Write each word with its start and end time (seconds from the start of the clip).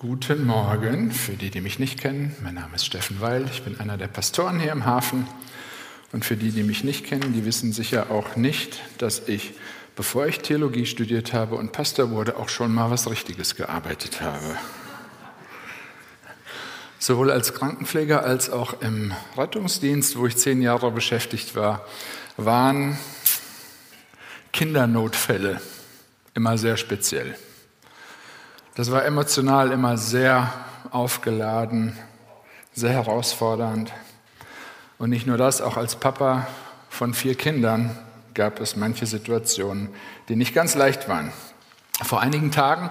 Guten 0.00 0.46
Morgen 0.46 1.12
für 1.12 1.34
die, 1.34 1.50
die 1.50 1.60
mich 1.60 1.78
nicht 1.78 2.00
kennen. 2.00 2.34
Mein 2.42 2.54
Name 2.54 2.74
ist 2.74 2.86
Steffen 2.86 3.20
Weil. 3.20 3.44
Ich 3.52 3.64
bin 3.64 3.78
einer 3.80 3.98
der 3.98 4.06
Pastoren 4.06 4.58
hier 4.58 4.72
im 4.72 4.86
Hafen. 4.86 5.28
Und 6.10 6.24
für 6.24 6.38
die, 6.38 6.52
die 6.52 6.62
mich 6.62 6.84
nicht 6.84 7.04
kennen, 7.04 7.34
die 7.34 7.44
wissen 7.44 7.74
sicher 7.74 8.10
auch 8.10 8.34
nicht, 8.34 8.80
dass 8.96 9.28
ich, 9.28 9.52
bevor 9.96 10.26
ich 10.26 10.38
Theologie 10.38 10.86
studiert 10.86 11.34
habe 11.34 11.56
und 11.56 11.72
Pastor 11.72 12.08
wurde, 12.12 12.38
auch 12.38 12.48
schon 12.48 12.72
mal 12.72 12.90
was 12.90 13.10
Richtiges 13.10 13.56
gearbeitet 13.56 14.22
habe. 14.22 14.56
Sowohl 16.98 17.30
als 17.30 17.52
Krankenpfleger 17.52 18.24
als 18.24 18.48
auch 18.48 18.80
im 18.80 19.12
Rettungsdienst, 19.36 20.16
wo 20.16 20.26
ich 20.26 20.38
zehn 20.38 20.62
Jahre 20.62 20.90
beschäftigt 20.92 21.56
war, 21.56 21.84
waren 22.38 22.96
Kindernotfälle 24.54 25.60
immer 26.32 26.56
sehr 26.56 26.78
speziell. 26.78 27.36
Das 28.76 28.92
war 28.92 29.04
emotional 29.04 29.72
immer 29.72 29.96
sehr 29.96 30.52
aufgeladen, 30.90 31.98
sehr 32.72 32.90
herausfordernd. 32.90 33.92
Und 34.98 35.10
nicht 35.10 35.26
nur 35.26 35.36
das, 35.36 35.60
auch 35.60 35.76
als 35.76 35.96
Papa 35.96 36.46
von 36.88 37.12
vier 37.12 37.34
Kindern 37.34 37.96
gab 38.34 38.60
es 38.60 38.76
manche 38.76 39.06
Situationen, 39.06 39.88
die 40.28 40.36
nicht 40.36 40.54
ganz 40.54 40.76
leicht 40.76 41.08
waren. 41.08 41.32
Vor 42.02 42.20
einigen 42.20 42.52
Tagen 42.52 42.90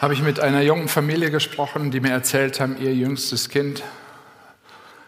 habe 0.00 0.14
ich 0.14 0.22
mit 0.22 0.40
einer 0.40 0.62
jungen 0.62 0.88
Familie 0.88 1.30
gesprochen, 1.30 1.92
die 1.92 2.00
mir 2.00 2.10
erzählt 2.10 2.58
haben, 2.58 2.76
ihr 2.80 2.92
jüngstes 2.92 3.48
Kind 3.48 3.84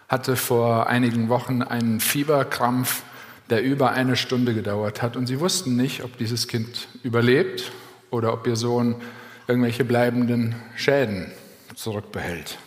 hatte 0.08 0.36
vor 0.36 0.86
einigen 0.86 1.28
Wochen 1.28 1.62
einen 1.62 1.98
Fieberkrampf, 1.98 3.02
der 3.50 3.64
über 3.64 3.90
eine 3.90 4.14
Stunde 4.14 4.54
gedauert 4.54 5.02
hat. 5.02 5.16
Und 5.16 5.26
sie 5.26 5.40
wussten 5.40 5.74
nicht, 5.74 6.04
ob 6.04 6.16
dieses 6.18 6.46
Kind 6.46 6.86
überlebt 7.02 7.72
oder 8.10 8.32
ob 8.32 8.46
ihr 8.46 8.54
Sohn 8.54 9.02
irgendwelche 9.46 9.84
bleibenden 9.84 10.54
Schäden 10.76 11.30
zurückbehält. 11.74 12.58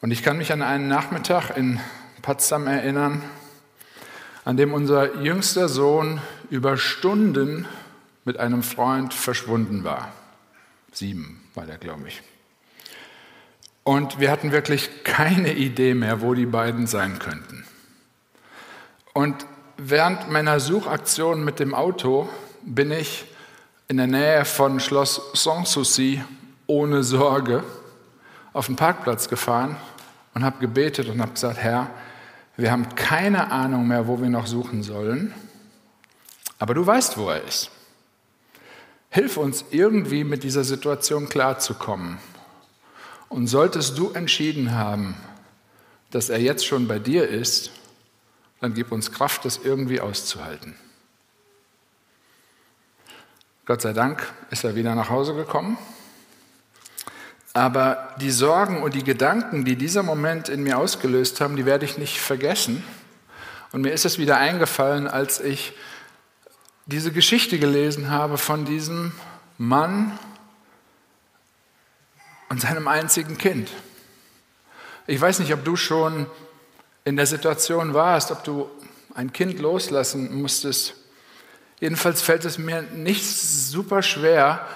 Und 0.00 0.10
ich 0.10 0.22
kann 0.22 0.38
mich 0.38 0.52
an 0.52 0.62
einen 0.62 0.88
Nachmittag 0.88 1.56
in 1.56 1.80
Potsdam 2.22 2.66
erinnern, 2.66 3.22
an 4.44 4.56
dem 4.56 4.72
unser 4.72 5.20
jüngster 5.22 5.68
Sohn 5.68 6.20
über 6.50 6.76
Stunden 6.76 7.66
mit 8.24 8.38
einem 8.38 8.62
Freund 8.62 9.14
verschwunden 9.14 9.84
war. 9.84 10.12
Sieben 10.92 11.42
war 11.54 11.66
der, 11.66 11.78
glaube 11.78 12.08
ich. 12.08 12.22
Und 13.82 14.18
wir 14.18 14.30
hatten 14.30 14.52
wirklich 14.52 15.04
keine 15.04 15.52
Idee 15.52 15.94
mehr, 15.94 16.22
wo 16.22 16.34
die 16.34 16.46
beiden 16.46 16.86
sein 16.86 17.18
könnten. 17.18 17.64
Und 19.12 19.46
während 19.76 20.30
meiner 20.30 20.60
Suchaktion 20.60 21.44
mit 21.44 21.60
dem 21.60 21.74
Auto 21.74 22.28
bin 22.62 22.90
ich 22.90 23.26
in 23.88 23.98
der 23.98 24.06
Nähe 24.06 24.44
von 24.44 24.80
Schloss 24.80 25.20
Sanssouci 25.34 26.22
ohne 26.66 27.02
Sorge 27.02 27.62
auf 28.52 28.66
den 28.66 28.76
Parkplatz 28.76 29.28
gefahren 29.28 29.76
und 30.32 30.44
habe 30.44 30.58
gebetet 30.58 31.08
und 31.08 31.20
habe 31.20 31.32
gesagt, 31.32 31.58
Herr, 31.58 31.90
wir 32.56 32.70
haben 32.70 32.94
keine 32.94 33.50
Ahnung 33.50 33.86
mehr, 33.86 34.06
wo 34.06 34.20
wir 34.20 34.30
noch 34.30 34.46
suchen 34.46 34.82
sollen, 34.82 35.34
aber 36.58 36.74
du 36.74 36.86
weißt, 36.86 37.18
wo 37.18 37.28
er 37.28 37.42
ist. 37.42 37.70
Hilf 39.10 39.36
uns 39.36 39.64
irgendwie 39.70 40.24
mit 40.24 40.42
dieser 40.42 40.64
Situation 40.64 41.28
klarzukommen. 41.28 42.18
Und 43.28 43.48
solltest 43.48 43.98
du 43.98 44.12
entschieden 44.12 44.72
haben, 44.74 45.16
dass 46.10 46.30
er 46.30 46.40
jetzt 46.40 46.66
schon 46.66 46.88
bei 46.88 46.98
dir 46.98 47.28
ist, 47.28 47.70
dann 48.60 48.74
gib 48.74 48.92
uns 48.92 49.12
Kraft, 49.12 49.44
das 49.44 49.60
irgendwie 49.62 50.00
auszuhalten. 50.00 50.74
Gott 53.66 53.80
sei 53.80 53.94
Dank 53.94 54.30
ist 54.50 54.62
er 54.64 54.74
wieder 54.74 54.94
nach 54.94 55.08
Hause 55.08 55.34
gekommen. 55.34 55.78
Aber 57.54 58.14
die 58.20 58.30
Sorgen 58.30 58.82
und 58.82 58.94
die 58.94 59.04
Gedanken, 59.04 59.64
die 59.64 59.76
dieser 59.76 60.02
Moment 60.02 60.50
in 60.50 60.62
mir 60.62 60.76
ausgelöst 60.76 61.40
haben, 61.40 61.56
die 61.56 61.64
werde 61.64 61.86
ich 61.86 61.96
nicht 61.96 62.20
vergessen. 62.20 62.84
Und 63.72 63.80
mir 63.80 63.92
ist 63.94 64.04
es 64.04 64.18
wieder 64.18 64.36
eingefallen, 64.36 65.08
als 65.08 65.40
ich 65.40 65.72
diese 66.84 67.10
Geschichte 67.10 67.58
gelesen 67.58 68.10
habe 68.10 68.36
von 68.36 68.66
diesem 68.66 69.12
Mann 69.56 70.18
und 72.50 72.60
seinem 72.60 72.86
einzigen 72.86 73.38
Kind. 73.38 73.70
Ich 75.06 75.18
weiß 75.18 75.38
nicht, 75.38 75.54
ob 75.54 75.64
du 75.64 75.76
schon 75.76 76.26
in 77.04 77.16
der 77.16 77.26
Situation 77.26 77.94
warst, 77.94 78.30
ob 78.30 78.44
du 78.44 78.68
ein 79.14 79.32
Kind 79.32 79.58
loslassen 79.58 80.42
musstest 80.42 80.96
Jedenfalls 81.84 82.22
fällt 82.22 82.46
es 82.46 82.56
mir 82.56 82.80
nicht 82.80 83.26
super 83.26 84.02
schwer, 84.02 84.66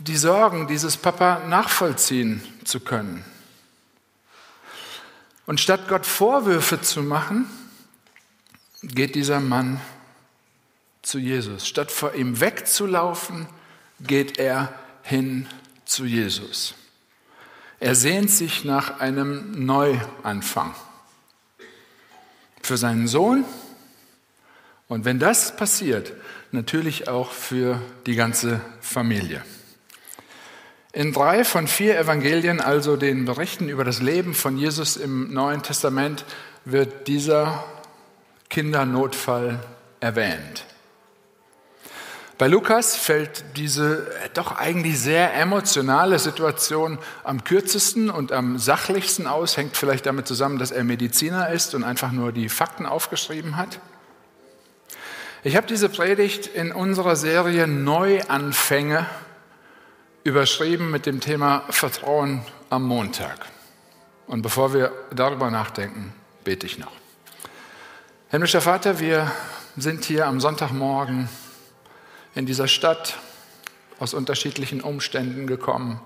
die 0.00 0.16
Sorgen 0.16 0.66
dieses 0.66 0.96
Papa 0.96 1.42
nachvollziehen 1.46 2.42
zu 2.64 2.80
können. 2.80 3.24
Und 5.46 5.60
statt 5.60 5.86
Gott 5.86 6.06
Vorwürfe 6.06 6.80
zu 6.80 7.04
machen, 7.04 7.48
geht 8.82 9.14
dieser 9.14 9.38
Mann 9.38 9.80
zu 11.02 11.20
Jesus. 11.20 11.68
Statt 11.68 11.92
vor 11.92 12.12
ihm 12.14 12.40
wegzulaufen, 12.40 13.46
geht 14.00 14.36
er 14.36 14.74
hin 15.04 15.46
zu 15.84 16.06
Jesus. 16.06 16.74
Er 17.78 17.94
sehnt 17.94 18.32
sich 18.32 18.64
nach 18.64 18.98
einem 18.98 19.64
Neuanfang. 19.64 20.74
Für 22.62 22.76
seinen 22.76 23.06
Sohn 23.06 23.44
und 24.90 25.04
wenn 25.04 25.20
das 25.20 25.54
passiert, 25.54 26.12
natürlich 26.50 27.08
auch 27.08 27.30
für 27.30 27.80
die 28.06 28.16
ganze 28.16 28.60
Familie. 28.80 29.40
In 30.92 31.12
drei 31.12 31.44
von 31.44 31.68
vier 31.68 31.96
Evangelien, 31.96 32.60
also 32.60 32.96
den 32.96 33.24
Berichten 33.24 33.68
über 33.68 33.84
das 33.84 34.02
Leben 34.02 34.34
von 34.34 34.58
Jesus 34.58 34.96
im 34.96 35.32
Neuen 35.32 35.62
Testament, 35.62 36.24
wird 36.64 37.06
dieser 37.06 37.62
Kindernotfall 38.48 39.60
erwähnt. 40.00 40.64
Bei 42.36 42.48
Lukas 42.48 42.96
fällt 42.96 43.44
diese 43.56 44.10
doch 44.34 44.56
eigentlich 44.56 44.98
sehr 44.98 45.34
emotionale 45.34 46.18
Situation 46.18 46.98
am 47.22 47.44
kürzesten 47.44 48.10
und 48.10 48.32
am 48.32 48.58
sachlichsten 48.58 49.28
aus, 49.28 49.56
hängt 49.56 49.76
vielleicht 49.76 50.06
damit 50.06 50.26
zusammen, 50.26 50.58
dass 50.58 50.72
er 50.72 50.82
Mediziner 50.82 51.50
ist 51.50 51.76
und 51.76 51.84
einfach 51.84 52.10
nur 52.10 52.32
die 52.32 52.48
Fakten 52.48 52.86
aufgeschrieben 52.86 53.56
hat. 53.56 53.78
Ich 55.42 55.56
habe 55.56 55.66
diese 55.66 55.88
Predigt 55.88 56.48
in 56.48 56.70
unserer 56.70 57.16
Serie 57.16 57.66
Neuanfänge 57.66 59.06
überschrieben 60.22 60.90
mit 60.90 61.06
dem 61.06 61.20
Thema 61.20 61.64
Vertrauen 61.70 62.44
am 62.68 62.82
Montag. 62.82 63.46
Und 64.26 64.42
bevor 64.42 64.74
wir 64.74 64.92
darüber 65.14 65.50
nachdenken, 65.50 66.12
bete 66.44 66.66
ich 66.66 66.76
noch. 66.76 66.92
Himmlischer 68.28 68.60
Vater, 68.60 69.00
wir 69.00 69.32
sind 69.78 70.04
hier 70.04 70.26
am 70.26 70.40
Sonntagmorgen 70.40 71.30
in 72.34 72.44
dieser 72.44 72.68
Stadt 72.68 73.16
aus 73.98 74.12
unterschiedlichen 74.12 74.82
Umständen 74.82 75.46
gekommen. 75.46 76.02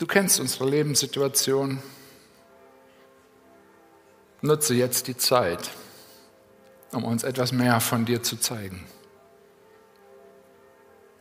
Du 0.00 0.06
kennst 0.08 0.40
unsere 0.40 0.68
Lebenssituation. 0.68 1.80
Nutze 4.40 4.74
jetzt 4.74 5.06
die 5.06 5.16
Zeit 5.16 5.70
um 6.92 7.04
uns 7.04 7.22
etwas 7.22 7.52
mehr 7.52 7.80
von 7.80 8.04
dir 8.04 8.22
zu 8.22 8.36
zeigen. 8.36 8.86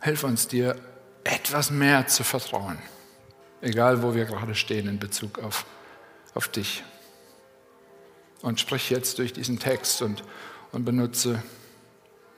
Hilf 0.02 0.24
uns 0.24 0.48
dir 0.48 0.76
etwas 1.24 1.72
mehr 1.72 2.08
zu 2.08 2.24
vertrauen, 2.24 2.78
egal 3.62 4.02
wo 4.02 4.16
wir 4.16 4.26
gerade 4.26 4.56
stehen 4.56 4.88
in 4.88 5.00
Bezug 5.00 5.40
auf, 5.40 5.66
auf 6.34 6.48
dich. 6.48 6.84
Und 8.42 8.60
sprich 8.60 8.90
jetzt 8.90 9.18
durch 9.18 9.34
diesen 9.34 9.60
Text 9.60 10.02
und, 10.02 10.24
und 10.72 10.86
benutze 10.86 11.42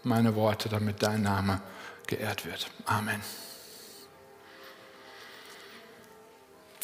meine 0.03 0.35
Worte, 0.35 0.69
damit 0.69 1.03
dein 1.03 1.21
Name 1.21 1.61
geehrt 2.07 2.45
wird. 2.45 2.71
Amen. 2.85 3.21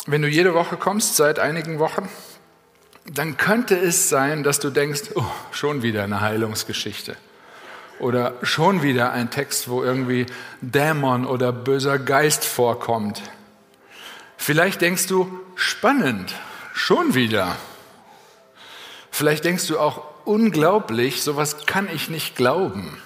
Wenn 0.06 0.21
du 0.21 0.27
jede 0.27 0.53
Woche 0.53 0.77
kommst, 0.77 1.15
seit 1.15 1.39
einigen 1.39 1.80
Wochen, 1.80 2.07
dann 3.06 3.38
könnte 3.38 3.78
es 3.78 4.10
sein, 4.10 4.44
dass 4.44 4.60
du 4.60 4.69
denkst, 4.69 5.12
oh, 5.16 5.24
schon 5.52 5.84
wieder 5.84 6.04
eine 6.04 6.22
Heilungsgeschichte. 6.22 7.16
Oder 8.00 8.34
schon 8.42 8.81
wieder 8.81 9.12
ein 9.12 9.30
Text, 9.30 9.69
wo 9.69 9.84
irgendwie 9.84 10.25
Dämon 10.62 11.25
oder 11.25 11.54
böser 11.54 12.00
Geist 12.00 12.44
vorkommt. 12.44 13.22
Vielleicht 14.38 14.81
denkst 14.81 15.07
du, 15.07 15.40
spannend, 15.56 16.34
schon 16.74 17.13
wieder. 17.16 17.56
Vielleicht 19.12 19.46
denkst 19.46 19.68
du 19.68 19.80
auch, 19.80 20.04
unglaublich, 20.25 21.24
sowas 21.24 21.66
kann 21.66 21.88
ich 21.94 22.10
nicht 22.10 22.36
glauben. 22.36 22.98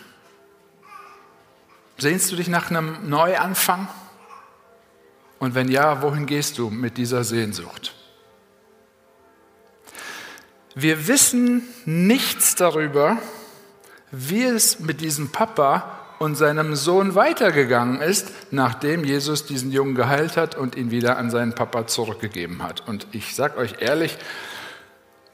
Sehnst 1.97 2.31
du 2.31 2.37
dich 2.37 2.47
nach 2.47 2.71
einem 2.71 3.09
Neuanfang? 3.09 3.89
Und 5.37 5.53
wenn 5.53 5.69
ja, 5.69 6.01
wohin 6.01 6.25
gehst 6.25 6.57
du 6.57 6.69
mit 6.69 6.97
dieser 6.97 7.23
Sehnsucht? 7.23 7.93
Wir 10.81 11.09
wissen 11.09 11.63
nichts 11.83 12.55
darüber, 12.55 13.17
wie 14.11 14.43
es 14.43 14.79
mit 14.79 15.01
diesem 15.01 15.29
Papa 15.29 16.15
und 16.19 16.35
seinem 16.35 16.73
Sohn 16.73 17.15
weitergegangen 17.15 17.99
ist, 17.99 18.29
nachdem 18.51 19.03
Jesus 19.03 19.45
diesen 19.45 19.73
Jungen 19.73 19.93
geheilt 19.93 20.37
hat 20.37 20.55
und 20.55 20.75
ihn 20.75 20.89
wieder 20.89 21.17
an 21.17 21.31
seinen 21.31 21.53
Papa 21.53 21.85
zurückgegeben 21.87 22.63
hat. 22.63 22.87
Und 22.87 23.07
ich 23.11 23.35
sage 23.35 23.57
euch 23.57 23.81
ehrlich, 23.81 24.17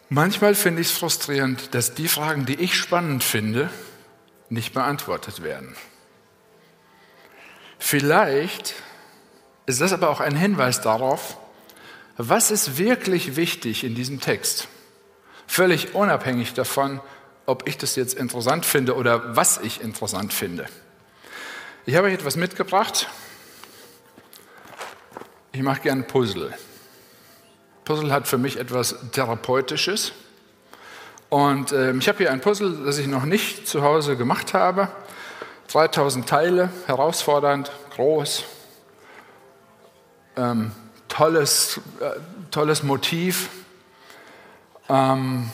manchmal 0.09 0.55
finde 0.55 0.81
ich 0.81 0.87
es 0.87 0.97
frustrierend, 0.97 1.75
dass 1.75 1.93
die 1.93 2.07
Fragen, 2.07 2.47
die 2.47 2.59
ich 2.59 2.73
spannend 2.73 3.23
finde, 3.23 3.69
nicht 4.49 4.73
beantwortet 4.73 5.43
werden. 5.43 5.75
Vielleicht 7.77 8.73
ist 9.67 9.79
das 9.79 9.93
aber 9.93 10.09
auch 10.09 10.21
ein 10.21 10.35
Hinweis 10.35 10.81
darauf, 10.81 11.37
was 12.17 12.49
ist 12.49 12.79
wirklich 12.79 13.35
wichtig 13.35 13.83
in 13.83 13.93
diesem 13.93 14.19
Text. 14.19 14.69
Völlig 15.47 15.95
unabhängig 15.95 16.53
davon, 16.53 16.99
ob 17.45 17.67
ich 17.67 17.77
das 17.77 17.95
jetzt 17.95 18.13
interessant 18.15 18.65
finde 18.65 18.95
oder 18.95 19.35
was 19.35 19.59
ich 19.59 19.81
interessant 19.81 20.33
finde. 20.33 20.65
Ich 21.85 21.95
habe 21.95 22.07
euch 22.07 22.13
etwas 22.13 22.35
mitgebracht. 22.35 23.07
Ich 25.51 25.61
mache 25.61 25.81
gerne 25.81 26.03
Puzzle. 26.03 26.53
Puzzle 27.85 28.11
hat 28.11 28.27
für 28.27 28.37
mich 28.39 28.57
etwas 28.57 28.95
Therapeutisches. 29.11 30.11
Und 31.29 31.71
äh, 31.71 31.93
ich 31.93 32.07
habe 32.07 32.17
hier 32.17 32.31
ein 32.31 32.41
Puzzle, 32.41 32.83
das 32.85 32.97
ich 32.97 33.07
noch 33.07 33.25
nicht 33.25 33.67
zu 33.67 33.83
Hause 33.83 34.17
gemacht 34.17 34.53
habe. 34.53 34.89
3000 35.67 36.27
Teile, 36.27 36.69
herausfordernd, 36.87 37.71
groß, 37.95 38.43
ähm, 40.37 40.71
tolles, 41.07 41.79
äh, 41.99 42.19
tolles 42.51 42.83
Motiv. 42.83 43.49
Ähm, 44.87 45.49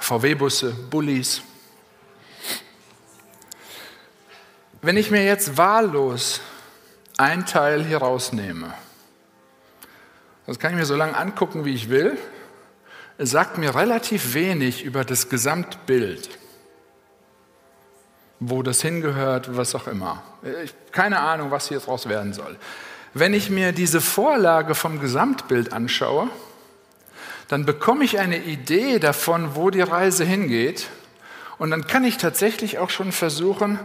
VW-Busse, 0.00 0.72
Bullis. 0.90 1.42
Wenn 4.82 4.96
ich 4.96 5.10
mir 5.10 5.24
jetzt 5.24 5.58
wahllos 5.58 6.40
ein 7.18 7.44
Teil 7.44 7.84
hier 7.84 7.98
rausnehme, 7.98 8.72
das 10.46 10.58
kann 10.58 10.72
ich 10.72 10.78
mir 10.78 10.86
so 10.86 10.96
lange 10.96 11.16
angucken, 11.16 11.66
wie 11.66 11.74
ich 11.74 11.90
will, 11.90 12.16
es 13.18 13.30
sagt 13.30 13.58
mir 13.58 13.74
relativ 13.74 14.32
wenig 14.32 14.82
über 14.84 15.04
das 15.04 15.28
Gesamtbild, 15.28 16.38
wo 18.40 18.62
das 18.62 18.80
hingehört, 18.80 19.54
was 19.54 19.74
auch 19.74 19.86
immer. 19.86 20.22
Ich, 20.64 20.74
keine 20.92 21.20
Ahnung, 21.20 21.50
was 21.50 21.68
hier 21.68 21.80
draus 21.80 22.08
werden 22.08 22.32
soll. 22.32 22.56
Wenn 23.12 23.34
ich 23.34 23.50
mir 23.50 23.72
diese 23.72 24.00
Vorlage 24.00 24.74
vom 24.74 24.98
Gesamtbild 24.98 25.74
anschaue, 25.74 26.30
dann 27.50 27.64
bekomme 27.64 28.04
ich 28.04 28.20
eine 28.20 28.38
Idee 28.44 29.00
davon, 29.00 29.56
wo 29.56 29.70
die 29.70 29.80
Reise 29.80 30.24
hingeht. 30.24 30.86
Und 31.58 31.72
dann 31.72 31.84
kann 31.84 32.04
ich 32.04 32.16
tatsächlich 32.16 32.78
auch 32.78 32.90
schon 32.90 33.10
versuchen, 33.10 33.80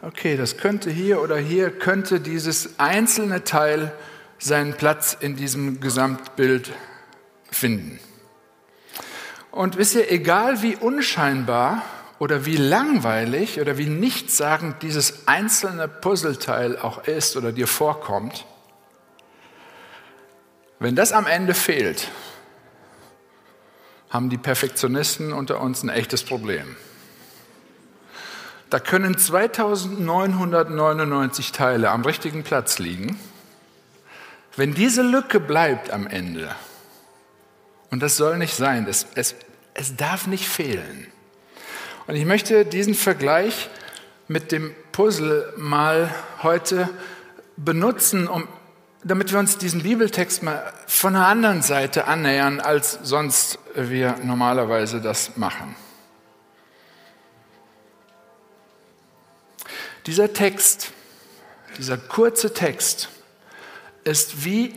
okay, 0.00 0.38
das 0.38 0.56
könnte 0.56 0.88
hier 0.90 1.20
oder 1.20 1.36
hier, 1.36 1.70
könnte 1.70 2.20
dieses 2.20 2.78
einzelne 2.78 3.44
Teil 3.44 3.92
seinen 4.38 4.72
Platz 4.72 5.14
in 5.20 5.36
diesem 5.36 5.80
Gesamtbild 5.82 6.72
finden. 7.50 8.00
Und 9.50 9.76
wisst 9.76 9.96
ihr, 9.96 10.10
egal 10.10 10.62
wie 10.62 10.76
unscheinbar 10.76 11.82
oder 12.18 12.46
wie 12.46 12.56
langweilig 12.56 13.60
oder 13.60 13.76
wie 13.76 13.90
nichtssagend 13.90 14.82
dieses 14.82 15.28
einzelne 15.28 15.88
Puzzleteil 15.88 16.78
auch 16.78 17.04
ist 17.04 17.36
oder 17.36 17.52
dir 17.52 17.66
vorkommt, 17.66 18.46
wenn 20.78 20.96
das 20.96 21.12
am 21.12 21.26
Ende 21.26 21.52
fehlt, 21.52 22.08
haben 24.10 24.28
die 24.28 24.38
Perfektionisten 24.38 25.32
unter 25.32 25.60
uns 25.60 25.82
ein 25.82 25.88
echtes 25.88 26.24
Problem. 26.24 26.76
Da 28.68 28.78
können 28.78 29.16
2999 29.16 31.52
Teile 31.52 31.90
am 31.90 32.04
richtigen 32.04 32.44
Platz 32.44 32.78
liegen. 32.78 33.18
Wenn 34.56 34.74
diese 34.74 35.02
Lücke 35.02 35.40
bleibt 35.40 35.90
am 35.90 36.06
Ende, 36.06 36.54
und 37.90 38.02
das 38.02 38.16
soll 38.16 38.38
nicht 38.38 38.54
sein, 38.54 38.86
es, 38.88 39.06
es, 39.14 39.34
es 39.74 39.96
darf 39.96 40.26
nicht 40.26 40.48
fehlen. 40.48 41.06
Und 42.06 42.16
ich 42.16 42.24
möchte 42.24 42.64
diesen 42.64 42.94
Vergleich 42.94 43.68
mit 44.28 44.52
dem 44.52 44.74
Puzzle 44.92 45.52
mal 45.56 46.14
heute 46.42 46.88
benutzen, 47.56 48.28
um 48.28 48.46
damit 49.02 49.32
wir 49.32 49.38
uns 49.38 49.56
diesen 49.56 49.82
Bibeltext 49.82 50.42
mal 50.42 50.72
von 50.86 51.16
einer 51.16 51.26
anderen 51.26 51.62
Seite 51.62 52.06
annähern, 52.06 52.60
als 52.60 52.98
sonst 53.02 53.58
wir 53.74 54.16
normalerweise 54.22 55.00
das 55.00 55.36
machen. 55.36 55.74
Dieser 60.06 60.32
Text, 60.32 60.92
dieser 61.78 61.96
kurze 61.96 62.52
Text 62.52 63.08
ist 64.04 64.44
wie 64.44 64.74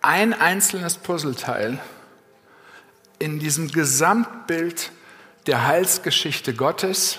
ein 0.00 0.32
einzelnes 0.32 0.96
Puzzleteil 0.96 1.78
in 3.18 3.38
diesem 3.38 3.70
Gesamtbild 3.70 4.92
der 5.46 5.66
Heilsgeschichte 5.66 6.54
Gottes, 6.54 7.18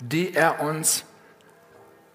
die 0.00 0.34
er 0.34 0.60
uns 0.60 1.04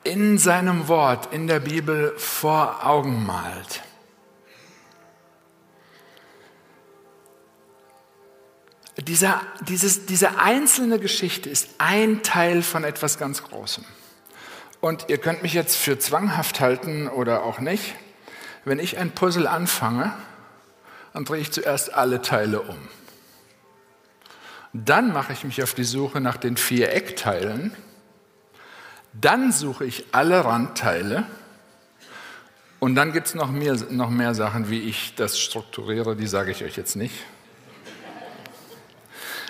in 0.04 0.38
seinem 0.38 0.88
Wort, 0.88 1.34
in 1.34 1.48
der 1.48 1.60
Bibel 1.60 2.14
vor 2.18 2.86
Augen 2.86 3.26
malt. 3.26 3.84
Dieser, 8.98 9.42
dieses, 9.62 10.06
diese 10.08 10.40
einzelne 10.40 11.00
Geschichte 11.00 11.50
ist 11.50 11.70
ein 11.78 12.24
Teil 12.24 12.64
von 12.64 12.84
etwas 12.84 13.20
ganz 13.20 13.44
Großem. 13.44 13.86
Und 14.82 15.06
ihr 15.08 15.18
könnt 15.18 15.44
mich 15.44 15.54
jetzt 15.54 15.76
für 15.76 16.00
zwanghaft 16.00 16.60
halten 16.60 17.08
oder 17.08 17.44
auch 17.44 17.60
nicht. 17.60 17.96
Wenn 18.66 18.80
ich 18.80 18.98
ein 18.98 19.12
Puzzle 19.12 19.48
anfange, 19.48 20.14
dann 21.14 21.26
drehe 21.26 21.42
ich 21.42 21.52
zuerst 21.52 21.94
alle 21.94 22.22
Teile 22.22 22.62
um. 22.62 22.78
Dann 24.74 25.14
mache 25.14 25.34
ich 25.34 25.44
mich 25.44 25.64
auf 25.64 25.74
die 25.74 25.84
Suche 25.84 26.20
nach 26.20 26.38
den 26.38 26.58
vier 26.58 26.92
Eckteilen 26.92 27.76
dann 29.20 29.52
suche 29.52 29.86
ich 29.86 30.06
alle 30.12 30.44
Randteile 30.46 31.26
und 32.80 32.96
dann 32.96 33.12
gibt 33.12 33.28
es 33.28 33.36
noch 33.36 33.50
mehr, 33.50 33.76
noch 33.90 34.10
mehr 34.10 34.36
Sachen, 34.36 34.70
wie 34.70 34.82
ich 34.82 35.16
das 35.16 35.40
strukturiere, 35.40 36.16
die 36.16 36.28
sage 36.28 36.52
ich 36.52 36.64
euch 36.64 36.78
jetzt 36.78 36.96
nicht. 36.96 37.16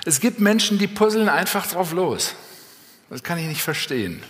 Es 0.06 0.22
gibt 0.22 0.40
Menschen, 0.40 0.78
die 0.78 0.88
puzzeln 0.88 1.28
einfach 1.28 1.68
drauf 1.68 1.92
los. 1.92 2.36
Das 3.10 3.24
kann 3.24 3.38
ich 3.38 3.48
nicht 3.48 3.62
verstehen. 3.62 4.24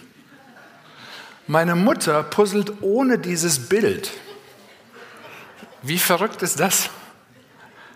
Meine 1.46 1.76
Mutter 1.76 2.24
puzzelt 2.24 2.82
ohne 2.82 3.20
dieses 3.20 3.70
Bild. 3.70 4.12
Wie 5.84 6.00
verrückt 6.00 6.42
ist 6.42 6.60
das? 6.60 6.90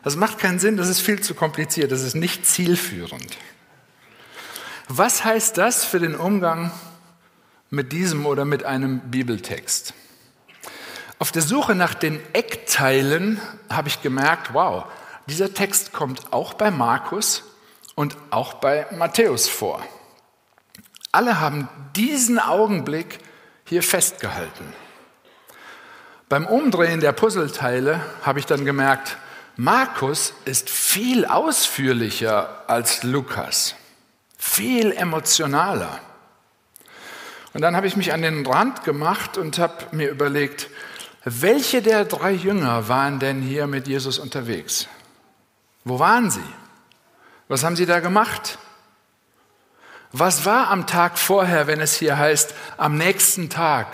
Das 0.04 0.16
macht 0.16 0.38
keinen 0.38 0.60
Sinn, 0.60 0.78
das 0.78 0.88
ist 0.88 1.02
viel 1.02 1.22
zu 1.22 1.34
kompliziert, 1.34 1.92
das 1.92 2.02
ist 2.02 2.16
nicht 2.16 2.46
zielführend. 2.46 3.38
Was 4.88 5.24
heißt 5.24 5.58
das 5.58 5.84
für 5.84 6.00
den 6.00 6.16
Umgang 6.16 6.72
mit 7.72 7.94
diesem 7.94 8.26
oder 8.26 8.46
mit 8.46 8.64
einem 8.66 9.00
Bibeltext. 9.00 9.94
Auf 11.18 11.32
der 11.32 11.42
Suche 11.42 11.74
nach 11.74 11.94
den 11.94 12.20
Eckteilen 12.34 13.40
habe 13.70 13.88
ich 13.88 14.02
gemerkt, 14.02 14.54
wow, 14.54 14.86
dieser 15.28 15.54
Text 15.54 15.94
kommt 15.94 16.34
auch 16.34 16.54
bei 16.54 16.70
Markus 16.70 17.44
und 17.96 18.18
auch 18.30 18.56
bei 18.56 18.86
Matthäus 18.92 19.48
vor. 19.48 19.82
Alle 21.14 21.40
haben 21.40 21.70
diesen 21.96 22.40
Augenblick 22.40 23.20
hier 23.66 23.84
festgehalten. 23.84 24.74
Beim 26.28 26.46
Umdrehen 26.46 27.00
der 27.00 27.14
Puzzleteile 27.14 28.02
habe 28.24 28.40
ich 28.40 28.46
dann 28.46 28.66
gemerkt, 28.66 29.18
Markus 29.56 30.34
ist 30.44 30.70
viel 30.70 31.26
ausführlicher 31.26 32.64
als 32.68 33.04
Lukas, 33.04 33.76
viel 34.38 34.92
emotionaler. 34.92 36.00
Und 37.54 37.62
dann 37.62 37.76
habe 37.76 37.88
ich 37.88 37.98
mich 37.98 38.14
an 38.14 38.22
den 38.22 38.46
Rand 38.46 38.84
gemacht 38.84 39.38
und 39.38 39.60
habe 39.60 39.88
mir 39.92 40.10
überlegt, 40.10 40.70
welche 41.24 41.82
der 41.82 42.06
drei 42.06 42.32
Jünger 42.32 42.88
waren 42.88 43.20
denn 43.20 43.42
hier 43.42 43.68
mit 43.68 43.88
Jesus 43.88 44.20
unterwegs? 44.20 44.88
Wo 45.84 46.00
waren 46.00 46.32
sie? 46.32 46.44
Was 47.48 47.64
haben 47.64 47.76
sie 47.76 47.86
da 47.86 48.00
gemacht? 48.00 48.58
Was 50.14 50.46
war 50.46 50.70
am 50.70 50.88
Tag 50.88 51.18
vorher, 51.18 51.68
wenn 51.68 51.80
es 51.80 51.96
hier 51.96 52.18
heißt, 52.18 52.54
am 52.78 52.98
nächsten 52.98 53.50
Tag? 53.50 53.88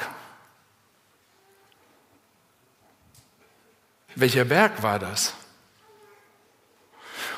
Welcher 4.15 4.45
Berg 4.45 4.81
war 4.81 4.99
das? 4.99 5.33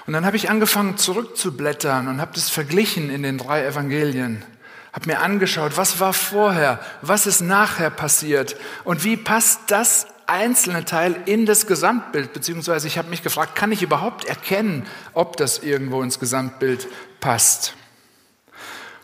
Und 0.05 0.13
dann 0.13 0.25
habe 0.25 0.37
ich 0.37 0.49
angefangen 0.49 0.97
zurückzublättern 0.97 2.07
und 2.07 2.21
habe 2.21 2.31
das 2.33 2.49
verglichen 2.49 3.09
in 3.09 3.21
den 3.21 3.37
drei 3.37 3.65
Evangelien 3.65 4.45
habe 4.93 5.07
mir 5.07 5.19
angeschaut, 5.21 5.77
was 5.77 5.99
war 5.99 6.13
vorher, 6.13 6.79
was 7.01 7.27
ist 7.27 7.41
nachher 7.41 7.89
passiert 7.89 8.55
und 8.83 9.03
wie 9.03 9.17
passt 9.17 9.61
das 9.67 10.07
einzelne 10.27 10.85
Teil 10.85 11.15
in 11.25 11.45
das 11.45 11.67
Gesamtbild, 11.67 12.33
beziehungsweise 12.33 12.87
ich 12.87 12.97
habe 12.97 13.09
mich 13.09 13.23
gefragt, 13.23 13.55
kann 13.55 13.71
ich 13.71 13.81
überhaupt 13.81 14.25
erkennen, 14.25 14.85
ob 15.13 15.37
das 15.37 15.59
irgendwo 15.59 16.01
ins 16.01 16.19
Gesamtbild 16.19 16.87
passt? 17.19 17.73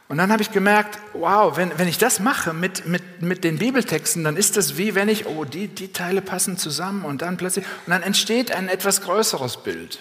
Und 0.07 0.17
dann 0.17 0.31
habe 0.31 0.43
ich 0.43 0.51
gemerkt, 0.51 0.99
wow, 1.13 1.57
wenn, 1.57 1.77
wenn 1.79 1.87
ich 1.87 1.97
das 1.97 2.19
mache 2.19 2.53
mit, 2.53 2.85
mit, 2.85 3.23
mit 3.23 3.43
den 3.43 3.57
Bibeltexten, 3.57 4.23
dann 4.23 4.37
ist 4.37 4.55
das 4.55 4.77
wie 4.77 4.93
wenn 4.93 5.09
ich, 5.09 5.25
oh, 5.25 5.45
die, 5.45 5.67
die 5.67 5.91
Teile 5.91 6.21
passen 6.21 6.57
zusammen 6.57 7.05
und 7.05 7.23
dann 7.23 7.37
plötzlich, 7.37 7.65
und 7.65 7.91
dann 7.91 8.03
entsteht 8.03 8.51
ein 8.51 8.69
etwas 8.69 9.01
größeres 9.01 9.63
Bild. 9.63 9.99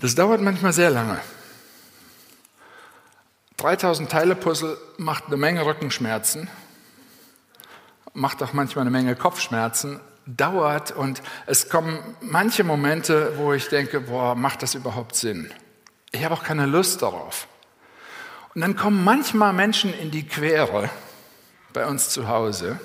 Das 0.00 0.16
dauert 0.16 0.42
manchmal 0.42 0.72
sehr 0.72 0.90
lange. 0.90 1.20
3000 3.56 4.10
Teile 4.10 4.36
Puzzle 4.36 4.76
macht 4.98 5.26
eine 5.26 5.36
Menge 5.36 5.64
Rückenschmerzen, 5.64 6.48
macht 8.12 8.42
auch 8.42 8.52
manchmal 8.52 8.82
eine 8.82 8.90
Menge 8.90 9.16
Kopfschmerzen, 9.16 10.00
dauert 10.26 10.90
und 10.90 11.22
es 11.46 11.68
kommen 11.68 11.98
manche 12.20 12.64
Momente, 12.64 13.34
wo 13.36 13.52
ich 13.52 13.68
denke, 13.68 14.00
boah, 14.00 14.34
macht 14.34 14.62
das 14.62 14.74
überhaupt 14.74 15.14
Sinn? 15.14 15.50
Ich 16.12 16.24
habe 16.24 16.34
auch 16.34 16.42
keine 16.42 16.66
Lust 16.66 17.02
darauf. 17.02 17.46
Und 18.54 18.60
dann 18.62 18.76
kommen 18.76 19.04
manchmal 19.04 19.52
Menschen 19.52 19.92
in 19.94 20.10
die 20.10 20.26
Quere 20.26 20.90
bei 21.72 21.86
uns 21.86 22.10
zu 22.10 22.28
Hause, 22.28 22.80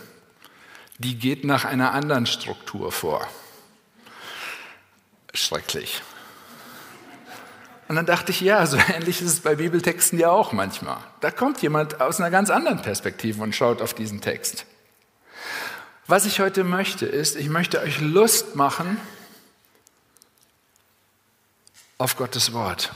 die 0.97 1.17
geht 1.17 1.45
nach 1.45 1.65
einer 1.65 1.93
anderen 1.93 2.25
Struktur 2.25 2.91
vor. 2.91 3.27
Schrecklich. 5.33 6.01
Und 7.91 7.98
dann 7.98 8.05
dachte 8.05 8.31
ich, 8.31 8.39
ja, 8.39 8.65
so 8.65 8.77
ähnlich 8.95 9.21
ist 9.21 9.27
es 9.27 9.39
bei 9.41 9.55
Bibeltexten 9.55 10.17
ja 10.17 10.29
auch 10.29 10.53
manchmal. 10.53 11.00
Da 11.19 11.29
kommt 11.29 11.62
jemand 11.62 12.00
aus 12.00 12.21
einer 12.21 12.31
ganz 12.31 12.50
anderen 12.50 12.81
Perspektive 12.81 13.43
und 13.43 13.53
schaut 13.53 13.81
auf 13.81 13.93
diesen 13.93 14.21
Text. 14.21 14.65
Was 16.07 16.25
ich 16.25 16.39
heute 16.39 16.63
möchte, 16.63 17.05
ist, 17.05 17.36
ich 17.36 17.50
möchte 17.50 17.81
euch 17.81 18.00
Lust 18.00 18.55
machen 18.55 18.95
auf 21.98 22.15
Gottes 22.15 22.53
Wort. 22.53 22.93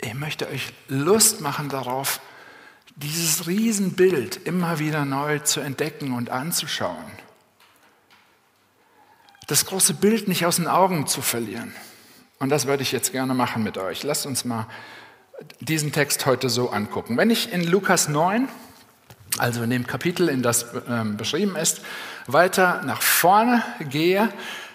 Ich 0.00 0.14
möchte 0.14 0.48
euch 0.48 0.72
Lust 0.88 1.40
machen 1.40 1.68
darauf, 1.68 2.18
dieses 2.96 3.46
Riesenbild 3.46 4.44
immer 4.44 4.80
wieder 4.80 5.04
neu 5.04 5.38
zu 5.38 5.60
entdecken 5.60 6.14
und 6.14 6.30
anzuschauen. 6.30 7.12
Das 9.46 9.66
große 9.66 9.94
Bild 9.94 10.26
nicht 10.26 10.46
aus 10.46 10.56
den 10.56 10.66
Augen 10.66 11.06
zu 11.06 11.22
verlieren. 11.22 11.72
Und 12.38 12.50
das 12.50 12.66
würde 12.66 12.82
ich 12.82 12.92
jetzt 12.92 13.12
gerne 13.12 13.34
machen 13.34 13.62
mit 13.62 13.78
euch. 13.78 14.02
Lasst 14.04 14.26
uns 14.26 14.44
mal 14.44 14.66
diesen 15.60 15.92
Text 15.92 16.26
heute 16.26 16.48
so 16.48 16.70
angucken. 16.70 17.16
Wenn 17.16 17.30
ich 17.30 17.52
in 17.52 17.64
Lukas 17.64 18.08
9, 18.08 18.48
also 19.38 19.62
in 19.62 19.70
dem 19.70 19.86
Kapitel, 19.86 20.28
in 20.28 20.42
das 20.42 20.62
äh, 20.62 21.04
beschrieben 21.16 21.56
ist, 21.56 21.82
weiter 22.26 22.82
nach 22.84 23.02
vorne 23.02 23.62
gehe, 23.80 24.32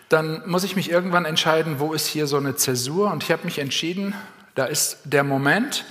dann 0.09 0.47
muss 0.47 0.63
ich 0.63 0.75
mich 0.75 0.91
irgendwann 0.91 1.25
entscheiden, 1.25 1.79
wo 1.79 1.93
ist 1.93 2.07
hier 2.07 2.27
so 2.27 2.37
eine 2.37 2.55
Zäsur. 2.55 3.11
Und 3.11 3.23
ich 3.23 3.31
habe 3.31 3.45
mich 3.45 3.59
entschieden, 3.59 4.13
da 4.55 4.65
ist 4.65 4.99
der 5.05 5.23
Moment, 5.23 5.85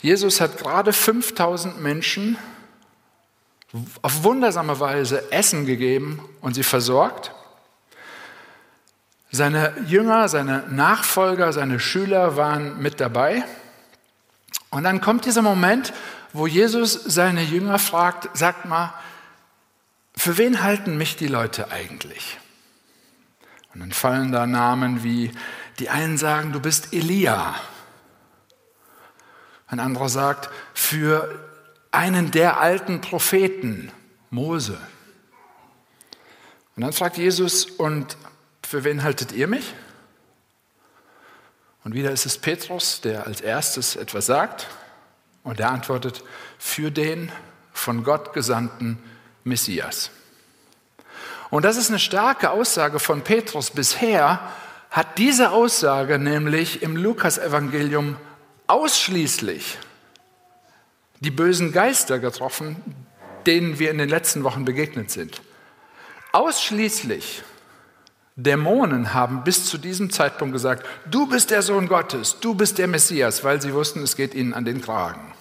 Jesus 0.00 0.40
hat 0.40 0.58
gerade 0.58 0.92
5000 0.92 1.80
Menschen 1.80 2.36
auf 4.02 4.24
wundersame 4.24 4.78
Weise 4.80 5.32
Essen 5.32 5.64
gegeben 5.64 6.20
und 6.40 6.54
sie 6.54 6.64
versorgt. 6.64 7.32
Seine 9.34 9.72
Jünger, 9.86 10.28
seine 10.28 10.64
Nachfolger, 10.68 11.54
seine 11.54 11.80
Schüler 11.80 12.36
waren 12.36 12.80
mit 12.80 13.00
dabei. 13.00 13.44
Und 14.68 14.84
dann 14.84 15.00
kommt 15.00 15.24
dieser 15.24 15.40
Moment, 15.40 15.94
wo 16.34 16.46
Jesus 16.46 16.92
seine 16.92 17.42
Jünger 17.42 17.78
fragt, 17.78 18.36
sagt 18.36 18.66
mal, 18.66 18.92
für 20.14 20.36
wen 20.36 20.62
halten 20.62 20.98
mich 20.98 21.16
die 21.16 21.28
Leute 21.28 21.70
eigentlich? 21.70 22.38
Und 23.72 23.80
dann 23.80 23.92
fallen 23.92 24.32
da 24.32 24.46
Namen 24.46 25.02
wie, 25.02 25.32
die 25.78 25.88
einen 25.88 26.18
sagen, 26.18 26.52
du 26.52 26.60
bist 26.60 26.92
Elia. 26.92 27.54
Ein 29.66 29.80
anderer 29.80 30.10
sagt, 30.10 30.50
für 30.74 31.48
einen 31.90 32.30
der 32.30 32.60
alten 32.60 33.00
Propheten, 33.00 33.90
Mose. 34.28 34.78
Und 36.76 36.82
dann 36.82 36.92
fragt 36.92 37.16
Jesus, 37.16 37.64
und 37.64 38.16
für 38.72 38.84
wen 38.84 39.02
haltet 39.02 39.32
ihr 39.32 39.48
mich? 39.48 39.74
Und 41.84 41.92
wieder 41.92 42.10
ist 42.10 42.24
es 42.24 42.38
Petrus, 42.38 43.02
der 43.02 43.26
als 43.26 43.42
erstes 43.42 43.96
etwas 43.96 44.24
sagt. 44.24 44.66
Und 45.44 45.60
er 45.60 45.70
antwortet, 45.70 46.24
für 46.56 46.90
den 46.90 47.30
von 47.74 48.02
Gott 48.02 48.32
gesandten 48.32 48.98
Messias. 49.44 50.10
Und 51.50 51.66
das 51.66 51.76
ist 51.76 51.90
eine 51.90 51.98
starke 51.98 52.50
Aussage 52.50 52.98
von 52.98 53.20
Petrus. 53.20 53.70
Bisher 53.72 54.40
hat 54.90 55.18
diese 55.18 55.50
Aussage 55.50 56.18
nämlich 56.18 56.80
im 56.80 56.96
Lukasevangelium 56.96 58.16
ausschließlich 58.68 59.76
die 61.20 61.30
bösen 61.30 61.72
Geister 61.72 62.18
getroffen, 62.18 62.76
denen 63.44 63.78
wir 63.78 63.90
in 63.90 63.98
den 63.98 64.08
letzten 64.08 64.44
Wochen 64.44 64.64
begegnet 64.64 65.10
sind. 65.10 65.42
Ausschließlich 66.32 67.42
Dämonen 68.36 69.12
haben 69.12 69.44
bis 69.44 69.66
zu 69.66 69.76
diesem 69.76 70.10
Zeitpunkt 70.10 70.52
gesagt, 70.54 70.86
du 71.10 71.26
bist 71.26 71.50
der 71.50 71.62
Sohn 71.62 71.86
Gottes, 71.88 72.38
du 72.40 72.54
bist 72.54 72.78
der 72.78 72.88
Messias, 72.88 73.44
weil 73.44 73.60
sie 73.60 73.74
wussten, 73.74 74.02
es 74.02 74.16
geht 74.16 74.34
ihnen 74.34 74.54
an 74.54 74.64
den 74.64 74.80
Kragen. 74.80 75.34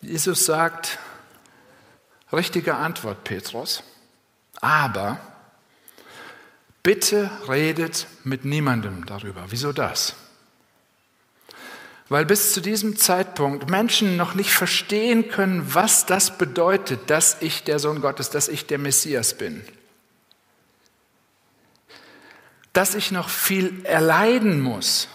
Jesus 0.00 0.44
sagt, 0.44 0.98
richtige 2.32 2.76
Antwort, 2.76 3.24
Petrus, 3.24 3.82
aber 4.60 5.18
bitte 6.82 7.30
redet 7.48 8.06
mit 8.22 8.44
niemandem 8.44 9.06
darüber. 9.06 9.46
Wieso 9.48 9.72
das? 9.72 10.14
Weil 12.08 12.26
bis 12.26 12.52
zu 12.52 12.60
diesem 12.60 12.96
Zeitpunkt 12.96 13.70
Menschen 13.70 14.16
noch 14.16 14.34
nicht 14.34 14.50
verstehen 14.50 15.28
können, 15.30 15.74
was 15.74 16.04
das 16.04 16.36
bedeutet, 16.36 17.08
dass 17.08 17.38
ich 17.40 17.64
der 17.64 17.78
Sohn 17.78 18.02
Gottes, 18.02 18.30
dass 18.30 18.48
ich 18.48 18.66
der 18.66 18.78
Messias 18.78 19.34
bin. 19.34 19.64
Dass 22.74 22.94
ich 22.94 23.10
noch 23.10 23.28
viel 23.28 23.84
erleiden 23.84 24.60
muss. 24.60 25.08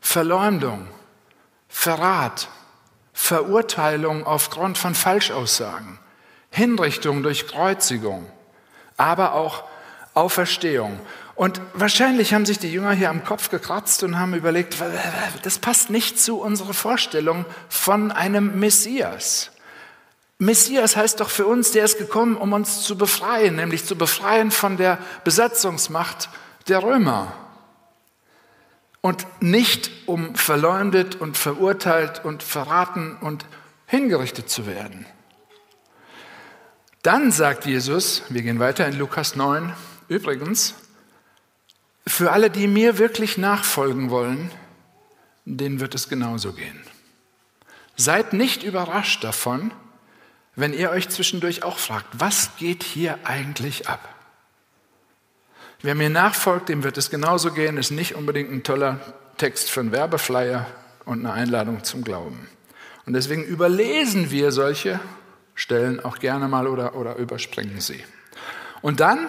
Verleumdung, 0.00 0.88
Verrat, 1.68 2.48
Verurteilung 3.12 4.26
aufgrund 4.26 4.78
von 4.78 4.94
Falschaussagen, 4.94 5.98
Hinrichtung 6.50 7.22
durch 7.22 7.46
Kreuzigung, 7.46 8.26
aber 8.96 9.34
auch 9.34 9.64
Auferstehung. 10.14 10.98
Und 11.40 11.62
wahrscheinlich 11.72 12.34
haben 12.34 12.44
sich 12.44 12.58
die 12.58 12.70
Jünger 12.70 12.92
hier 12.92 13.08
am 13.08 13.24
Kopf 13.24 13.48
gekratzt 13.48 14.02
und 14.02 14.18
haben 14.18 14.34
überlegt, 14.34 14.76
das 15.42 15.58
passt 15.58 15.88
nicht 15.88 16.20
zu 16.20 16.38
unserer 16.38 16.74
Vorstellung 16.74 17.46
von 17.70 18.12
einem 18.12 18.60
Messias. 18.60 19.50
Messias 20.36 20.96
heißt 20.96 21.18
doch 21.18 21.30
für 21.30 21.46
uns, 21.46 21.70
der 21.70 21.86
ist 21.86 21.96
gekommen, 21.96 22.36
um 22.36 22.52
uns 22.52 22.82
zu 22.82 22.98
befreien, 22.98 23.56
nämlich 23.56 23.86
zu 23.86 23.96
befreien 23.96 24.50
von 24.50 24.76
der 24.76 24.98
Besatzungsmacht 25.24 26.28
der 26.68 26.82
Römer 26.82 27.32
und 29.00 29.26
nicht 29.40 29.90
um 30.04 30.34
verleumdet 30.34 31.22
und 31.22 31.38
verurteilt 31.38 32.22
und 32.22 32.42
verraten 32.42 33.16
und 33.18 33.46
hingerichtet 33.86 34.50
zu 34.50 34.66
werden. 34.66 35.06
Dann 37.02 37.32
sagt 37.32 37.64
Jesus, 37.64 38.24
wir 38.28 38.42
gehen 38.42 38.58
weiter 38.58 38.86
in 38.86 38.98
Lukas 38.98 39.36
9, 39.36 39.72
übrigens, 40.08 40.74
für 42.06 42.32
alle, 42.32 42.50
die 42.50 42.66
mir 42.66 42.98
wirklich 42.98 43.38
nachfolgen 43.38 44.10
wollen, 44.10 44.50
denen 45.44 45.80
wird 45.80 45.94
es 45.94 46.08
genauso 46.08 46.52
gehen. 46.52 46.80
Seid 47.96 48.32
nicht 48.32 48.62
überrascht 48.62 49.24
davon, 49.24 49.72
wenn 50.56 50.72
ihr 50.72 50.90
euch 50.90 51.08
zwischendurch 51.08 51.62
auch 51.62 51.78
fragt, 51.78 52.08
was 52.12 52.56
geht 52.56 52.82
hier 52.82 53.18
eigentlich 53.24 53.88
ab? 53.88 54.14
Wer 55.82 55.94
mir 55.94 56.10
nachfolgt, 56.10 56.68
dem 56.68 56.82
wird 56.82 56.98
es 56.98 57.10
genauso 57.10 57.52
gehen, 57.52 57.78
ist 57.78 57.90
nicht 57.90 58.14
unbedingt 58.14 58.50
ein 58.50 58.62
toller 58.62 59.00
Text 59.38 59.70
für 59.70 59.80
einen 59.80 59.92
Werbeflyer 59.92 60.66
und 61.06 61.20
eine 61.20 61.32
Einladung 61.32 61.84
zum 61.84 62.04
Glauben. 62.04 62.48
Und 63.06 63.14
deswegen 63.14 63.44
überlesen 63.44 64.30
wir 64.30 64.52
solche 64.52 65.00
Stellen 65.54 66.04
auch 66.04 66.18
gerne 66.18 66.48
mal 66.48 66.66
oder, 66.66 66.94
oder 66.94 67.16
überspringen 67.16 67.80
sie. 67.80 68.04
Und 68.82 69.00
dann, 69.00 69.28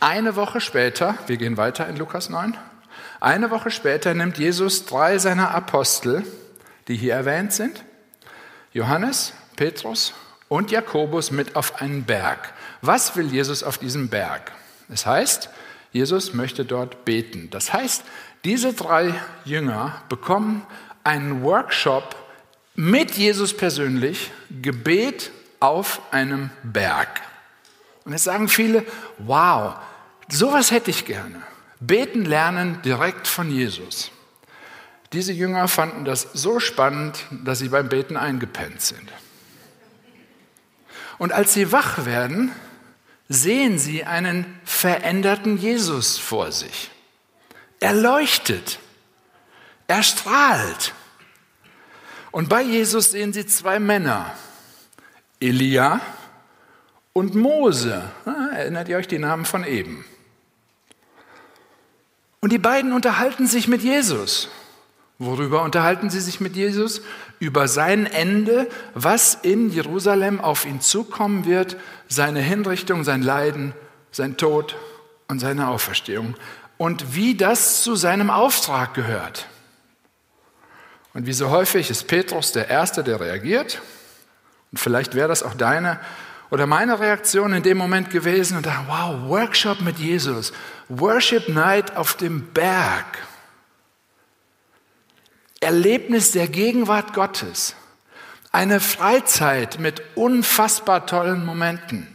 eine 0.00 0.36
Woche 0.36 0.60
später, 0.60 1.16
wir 1.26 1.36
gehen 1.36 1.56
weiter 1.56 1.88
in 1.88 1.96
Lukas 1.96 2.28
9, 2.28 2.56
eine 3.20 3.50
Woche 3.50 3.70
später 3.70 4.14
nimmt 4.14 4.38
Jesus 4.38 4.86
drei 4.86 5.18
seiner 5.18 5.54
Apostel, 5.54 6.24
die 6.86 6.96
hier 6.96 7.14
erwähnt 7.14 7.52
sind, 7.52 7.84
Johannes, 8.72 9.32
Petrus 9.56 10.14
und 10.48 10.70
Jakobus 10.70 11.30
mit 11.30 11.56
auf 11.56 11.80
einen 11.80 12.04
Berg. 12.04 12.52
Was 12.80 13.16
will 13.16 13.26
Jesus 13.26 13.62
auf 13.62 13.78
diesem 13.78 14.08
Berg? 14.08 14.52
Das 14.88 15.04
heißt, 15.04 15.50
Jesus 15.92 16.32
möchte 16.32 16.64
dort 16.64 17.04
beten. 17.04 17.48
Das 17.50 17.72
heißt, 17.72 18.04
diese 18.44 18.72
drei 18.72 19.14
Jünger 19.44 20.02
bekommen 20.08 20.64
einen 21.02 21.42
Workshop 21.42 22.14
mit 22.74 23.12
Jesus 23.12 23.56
persönlich, 23.56 24.30
Gebet 24.62 25.32
auf 25.58 26.00
einem 26.12 26.50
Berg. 26.62 27.20
Und 28.08 28.14
jetzt 28.14 28.24
sagen 28.24 28.48
viele, 28.48 28.84
wow, 29.18 29.76
Sowas 30.28 30.70
hätte 30.70 30.90
ich 30.90 31.04
gerne. 31.06 31.42
Beten 31.80 32.24
lernen 32.24 32.82
direkt 32.82 33.26
von 33.26 33.50
Jesus. 33.50 34.10
Diese 35.12 35.32
Jünger 35.32 35.68
fanden 35.68 36.04
das 36.04 36.28
so 36.34 36.60
spannend, 36.60 37.24
dass 37.30 37.60
sie 37.60 37.70
beim 37.70 37.88
Beten 37.88 38.16
eingepennt 38.16 38.82
sind. 38.82 39.10
Und 41.16 41.32
als 41.32 41.54
sie 41.54 41.72
wach 41.72 42.04
werden, 42.04 42.52
sehen 43.28 43.78
sie 43.78 44.04
einen 44.04 44.60
veränderten 44.64 45.56
Jesus 45.56 46.18
vor 46.18 46.52
sich. 46.52 46.90
Er 47.80 47.94
leuchtet, 47.94 48.78
er 49.86 50.02
strahlt. 50.02 50.92
Und 52.32 52.48
bei 52.48 52.62
Jesus 52.62 53.12
sehen 53.12 53.32
sie 53.32 53.46
zwei 53.46 53.78
Männer, 53.78 54.34
Elia 55.40 56.00
und 57.18 57.34
Mose. 57.34 58.02
Ah, 58.24 58.54
erinnert 58.54 58.88
ihr 58.88 58.96
euch 58.96 59.08
die 59.08 59.18
Namen 59.18 59.44
von 59.44 59.64
eben? 59.64 60.04
Und 62.40 62.52
die 62.52 62.58
beiden 62.58 62.92
unterhalten 62.92 63.46
sich 63.46 63.66
mit 63.66 63.82
Jesus. 63.82 64.48
Worüber 65.18 65.62
unterhalten 65.62 66.10
sie 66.10 66.20
sich 66.20 66.38
mit 66.38 66.54
Jesus? 66.54 67.02
Über 67.40 67.66
sein 67.66 68.06
Ende, 68.06 68.68
was 68.94 69.34
in 69.34 69.70
Jerusalem 69.70 70.40
auf 70.40 70.64
ihn 70.64 70.80
zukommen 70.80 71.44
wird, 71.44 71.76
seine 72.06 72.40
Hinrichtung, 72.40 73.02
sein 73.02 73.22
Leiden, 73.22 73.74
sein 74.12 74.36
Tod 74.36 74.76
und 75.26 75.40
seine 75.40 75.68
Auferstehung 75.68 76.36
und 76.76 77.16
wie 77.16 77.34
das 77.36 77.82
zu 77.82 77.96
seinem 77.96 78.30
Auftrag 78.30 78.94
gehört. 78.94 79.48
Und 81.14 81.26
wie 81.26 81.32
so 81.32 81.50
häufig 81.50 81.90
ist 81.90 82.06
Petrus 82.06 82.52
der 82.52 82.68
Erste, 82.68 83.02
der 83.02 83.20
reagiert. 83.20 83.82
Und 84.70 84.78
vielleicht 84.78 85.16
wäre 85.16 85.26
das 85.26 85.42
auch 85.42 85.54
deine 85.54 85.98
oder 86.50 86.66
meine 86.66 86.98
Reaktion 86.98 87.52
in 87.52 87.62
dem 87.62 87.76
Moment 87.76 88.10
gewesen 88.10 88.56
und 88.56 88.66
da, 88.66 88.84
wow, 88.88 89.28
Workshop 89.28 89.80
mit 89.80 89.98
Jesus, 89.98 90.52
Worship 90.88 91.48
Night 91.48 91.96
auf 91.96 92.14
dem 92.14 92.52
Berg. 92.52 93.06
Erlebnis 95.60 96.30
der 96.30 96.48
Gegenwart 96.48 97.12
Gottes. 97.12 97.74
Eine 98.52 98.80
Freizeit 98.80 99.78
mit 99.78 100.02
unfassbar 100.14 101.06
tollen 101.06 101.44
Momenten. 101.44 102.06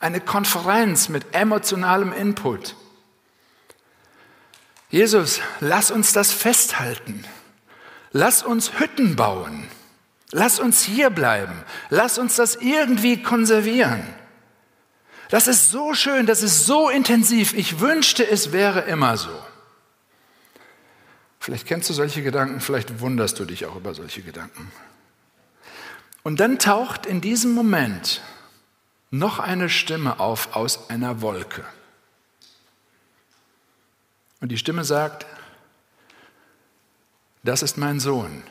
Eine 0.00 0.20
Konferenz 0.20 1.08
mit 1.08 1.34
emotionalem 1.34 2.12
Input. 2.12 2.76
Jesus, 4.90 5.40
lass 5.60 5.90
uns 5.90 6.12
das 6.12 6.32
festhalten. 6.32 7.24
Lass 8.12 8.42
uns 8.42 8.78
Hütten 8.78 9.16
bauen. 9.16 9.68
Lass 10.32 10.60
uns 10.60 10.82
hier 10.82 11.10
bleiben. 11.10 11.64
Lass 11.88 12.18
uns 12.18 12.36
das 12.36 12.56
irgendwie 12.56 13.22
konservieren. 13.22 14.02
Das 15.30 15.46
ist 15.46 15.70
so 15.70 15.94
schön, 15.94 16.26
das 16.26 16.42
ist 16.42 16.66
so 16.66 16.88
intensiv. 16.88 17.52
Ich 17.54 17.80
wünschte, 17.80 18.28
es 18.28 18.52
wäre 18.52 18.80
immer 18.82 19.16
so. 19.16 19.30
Vielleicht 21.40 21.66
kennst 21.66 21.88
du 21.88 21.94
solche 21.94 22.22
Gedanken, 22.22 22.60
vielleicht 22.60 23.00
wunderst 23.00 23.38
du 23.38 23.44
dich 23.44 23.66
auch 23.66 23.76
über 23.76 23.94
solche 23.94 24.22
Gedanken. 24.22 24.70
Und 26.22 26.40
dann 26.40 26.58
taucht 26.58 27.06
in 27.06 27.20
diesem 27.20 27.52
Moment 27.52 28.20
noch 29.10 29.38
eine 29.38 29.70
Stimme 29.70 30.20
auf 30.20 30.56
aus 30.56 30.90
einer 30.90 31.22
Wolke. 31.22 31.64
Und 34.40 34.50
die 34.50 34.58
Stimme 34.58 34.84
sagt, 34.84 35.26
das 37.42 37.62
ist 37.62 37.78
mein 37.78 37.98
Sohn. 37.98 38.42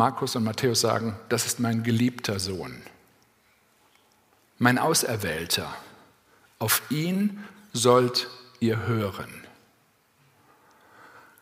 Markus 0.00 0.34
und 0.34 0.44
Matthäus 0.44 0.80
sagen, 0.80 1.14
das 1.28 1.44
ist 1.44 1.60
mein 1.60 1.82
geliebter 1.82 2.40
Sohn, 2.40 2.74
mein 4.56 4.78
Auserwählter. 4.78 5.74
Auf 6.58 6.80
ihn 6.88 7.44
sollt 7.74 8.30
ihr 8.60 8.86
hören. 8.86 9.28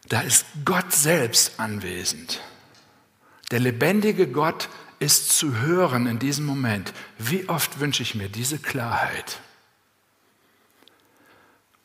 Da 0.08 0.22
ist 0.22 0.44
Gott 0.64 0.92
selbst 0.92 1.60
anwesend. 1.60 2.40
Der 3.52 3.60
lebendige 3.60 4.26
Gott 4.26 4.68
ist 4.98 5.38
zu 5.38 5.60
hören 5.60 6.08
in 6.08 6.18
diesem 6.18 6.44
Moment. 6.44 6.92
Wie 7.16 7.48
oft 7.48 7.78
wünsche 7.78 8.02
ich 8.02 8.16
mir 8.16 8.28
diese 8.28 8.58
Klarheit? 8.58 9.38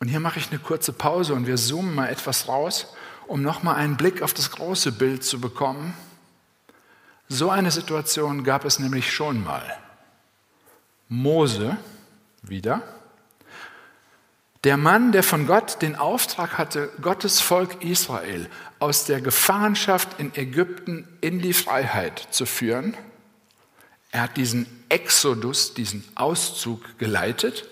Und 0.00 0.08
hier 0.08 0.18
mache 0.18 0.40
ich 0.40 0.50
eine 0.50 0.58
kurze 0.58 0.92
Pause 0.92 1.34
und 1.34 1.46
wir 1.46 1.56
zoomen 1.56 1.94
mal 1.94 2.08
etwas 2.08 2.48
raus, 2.48 2.88
um 3.28 3.42
nochmal 3.42 3.76
einen 3.76 3.96
Blick 3.96 4.22
auf 4.22 4.34
das 4.34 4.50
große 4.50 4.90
Bild 4.90 5.22
zu 5.22 5.40
bekommen. 5.40 5.94
So 7.28 7.50
eine 7.50 7.70
Situation 7.70 8.44
gab 8.44 8.64
es 8.64 8.78
nämlich 8.78 9.12
schon 9.12 9.42
mal. 9.42 9.64
Mose 11.08 11.76
wieder 12.42 12.82
der 14.64 14.78
Mann, 14.78 15.12
der 15.12 15.22
von 15.22 15.46
Gott 15.46 15.82
den 15.82 15.94
Auftrag 15.94 16.56
hatte, 16.56 16.90
Gottes 17.02 17.40
Volk 17.40 17.84
Israel 17.84 18.48
aus 18.78 19.04
der 19.04 19.20
Gefangenschaft 19.20 20.18
in 20.18 20.34
Ägypten 20.34 21.06
in 21.20 21.40
die 21.40 21.52
Freiheit 21.52 22.28
zu 22.30 22.46
führen, 22.46 22.96
er 24.10 24.22
hat 24.22 24.36
diesen 24.36 24.66
Exodus, 24.88 25.74
diesen 25.74 26.04
Auszug 26.14 26.98
geleitet. 26.98 27.68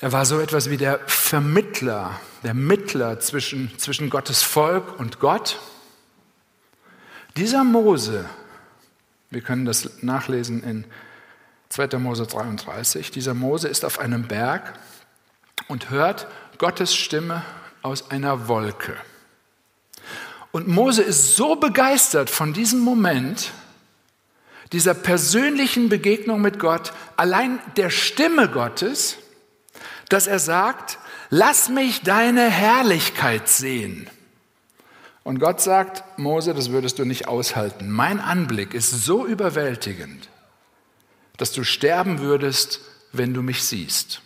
Er 0.00 0.12
war 0.12 0.24
so 0.24 0.40
etwas 0.40 0.70
wie 0.70 0.76
der 0.76 1.00
Vermittler, 1.06 2.18
der 2.44 2.54
Mittler 2.54 3.20
zwischen, 3.20 3.76
zwischen 3.78 4.10
Gottes 4.10 4.42
Volk 4.42 4.98
und 4.98 5.18
Gott. 5.18 5.58
Dieser 7.40 7.64
Mose, 7.64 8.28
wir 9.30 9.40
können 9.40 9.64
das 9.64 10.02
nachlesen 10.02 10.62
in 10.62 10.84
2. 11.70 11.96
Mose 11.96 12.26
33, 12.26 13.10
dieser 13.10 13.32
Mose 13.32 13.66
ist 13.66 13.86
auf 13.86 13.98
einem 13.98 14.28
Berg 14.28 14.78
und 15.66 15.88
hört 15.88 16.26
Gottes 16.58 16.94
Stimme 16.94 17.42
aus 17.80 18.10
einer 18.10 18.46
Wolke. 18.48 18.94
Und 20.52 20.68
Mose 20.68 21.00
ist 21.00 21.34
so 21.34 21.56
begeistert 21.56 22.28
von 22.28 22.52
diesem 22.52 22.80
Moment, 22.80 23.52
dieser 24.72 24.92
persönlichen 24.92 25.88
Begegnung 25.88 26.42
mit 26.42 26.58
Gott, 26.58 26.92
allein 27.16 27.58
der 27.78 27.88
Stimme 27.88 28.50
Gottes, 28.50 29.16
dass 30.10 30.26
er 30.26 30.40
sagt, 30.40 30.98
lass 31.30 31.70
mich 31.70 32.02
deine 32.02 32.50
Herrlichkeit 32.50 33.48
sehen. 33.48 34.10
Und 35.30 35.38
Gott 35.38 35.60
sagt, 35.60 36.02
Mose, 36.18 36.54
das 36.54 36.72
würdest 36.72 36.98
du 36.98 37.04
nicht 37.04 37.28
aushalten. 37.28 37.88
Mein 37.88 38.18
Anblick 38.18 38.74
ist 38.74 38.90
so 38.90 39.24
überwältigend, 39.24 40.28
dass 41.36 41.52
du 41.52 41.62
sterben 41.62 42.18
würdest, 42.18 42.80
wenn 43.12 43.32
du 43.32 43.40
mich 43.40 43.62
siehst. 43.62 44.22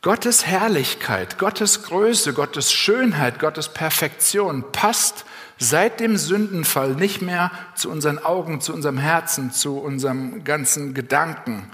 Gottes 0.00 0.46
Herrlichkeit, 0.46 1.38
Gottes 1.38 1.82
Größe, 1.82 2.34
Gottes 2.34 2.72
Schönheit, 2.72 3.40
Gottes 3.40 3.70
Perfektion 3.70 4.70
passt 4.70 5.24
seit 5.58 5.98
dem 5.98 6.16
Sündenfall 6.16 6.94
nicht 6.94 7.20
mehr 7.20 7.50
zu 7.74 7.90
unseren 7.90 8.20
Augen, 8.20 8.60
zu 8.60 8.72
unserem 8.72 8.98
Herzen, 8.98 9.50
zu 9.50 9.78
unserem 9.78 10.44
ganzen 10.44 10.94
Gedanken. 10.94 11.68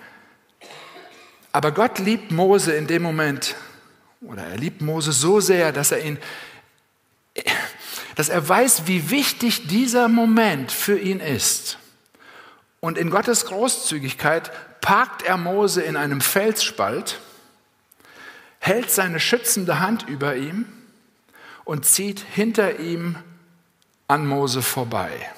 Aber 1.53 1.71
Gott 1.73 1.99
liebt 1.99 2.31
Mose 2.31 2.73
in 2.73 2.87
dem 2.87 3.03
Moment, 3.03 3.57
oder 4.23 4.43
er 4.43 4.57
liebt 4.57 4.81
Mose 4.81 5.13
so 5.13 5.39
sehr, 5.41 5.71
dass 5.71 5.93
er 5.93 6.03
ihn, 6.03 6.17
dass 8.15 8.29
er 8.29 8.49
weiß, 8.49 8.87
wie 8.87 9.11
wichtig 9.11 9.69
dieser 9.69 10.09
Moment 10.09 10.73
für 10.73 10.99
ihn 10.99 11.21
ist. 11.21 11.79
Und 12.81 12.99
in 12.99 13.11
Gottes 13.11 13.47
Großzügigkeit 13.47 14.51
parkt 14.81 15.23
er 15.23 15.37
Mose 15.37 15.83
in 15.83 15.97
einem 15.97 16.21
Felsspalt 16.21 17.21
hält 18.67 18.91
seine 18.91 19.21
schützende 19.21 19.79
Hand 19.79 20.09
über 20.09 20.35
ihm 20.35 20.67
und 21.65 21.85
zieht 21.85 22.21
hinter 22.21 22.81
ihm 22.81 23.17
an 24.09 24.27
Mose 24.27 24.63
vorbei. 24.63 25.31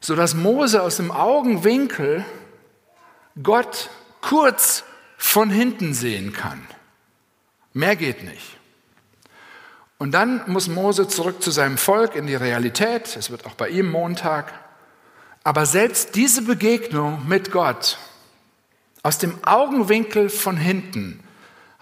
Sodass 0.00 0.34
Mose 0.34 0.82
aus 0.82 0.96
dem 0.96 1.10
Augenwinkel 1.10 2.24
Gott 3.42 3.90
kurz 4.20 4.84
von 5.16 5.50
hinten 5.50 5.94
sehen 5.94 6.32
kann. 6.32 6.66
Mehr 7.72 7.96
geht 7.96 8.22
nicht. 8.22 8.53
Und 10.04 10.10
dann 10.10 10.42
muss 10.48 10.68
Mose 10.68 11.08
zurück 11.08 11.42
zu 11.42 11.50
seinem 11.50 11.78
Volk 11.78 12.14
in 12.14 12.26
die 12.26 12.34
Realität. 12.34 13.16
Es 13.16 13.30
wird 13.30 13.46
auch 13.46 13.54
bei 13.54 13.70
ihm 13.70 13.90
Montag. 13.90 14.52
Aber 15.44 15.64
selbst 15.64 16.14
diese 16.14 16.42
Begegnung 16.42 17.26
mit 17.26 17.50
Gott 17.50 17.96
aus 19.02 19.16
dem 19.16 19.42
Augenwinkel 19.46 20.28
von 20.28 20.58
hinten 20.58 21.24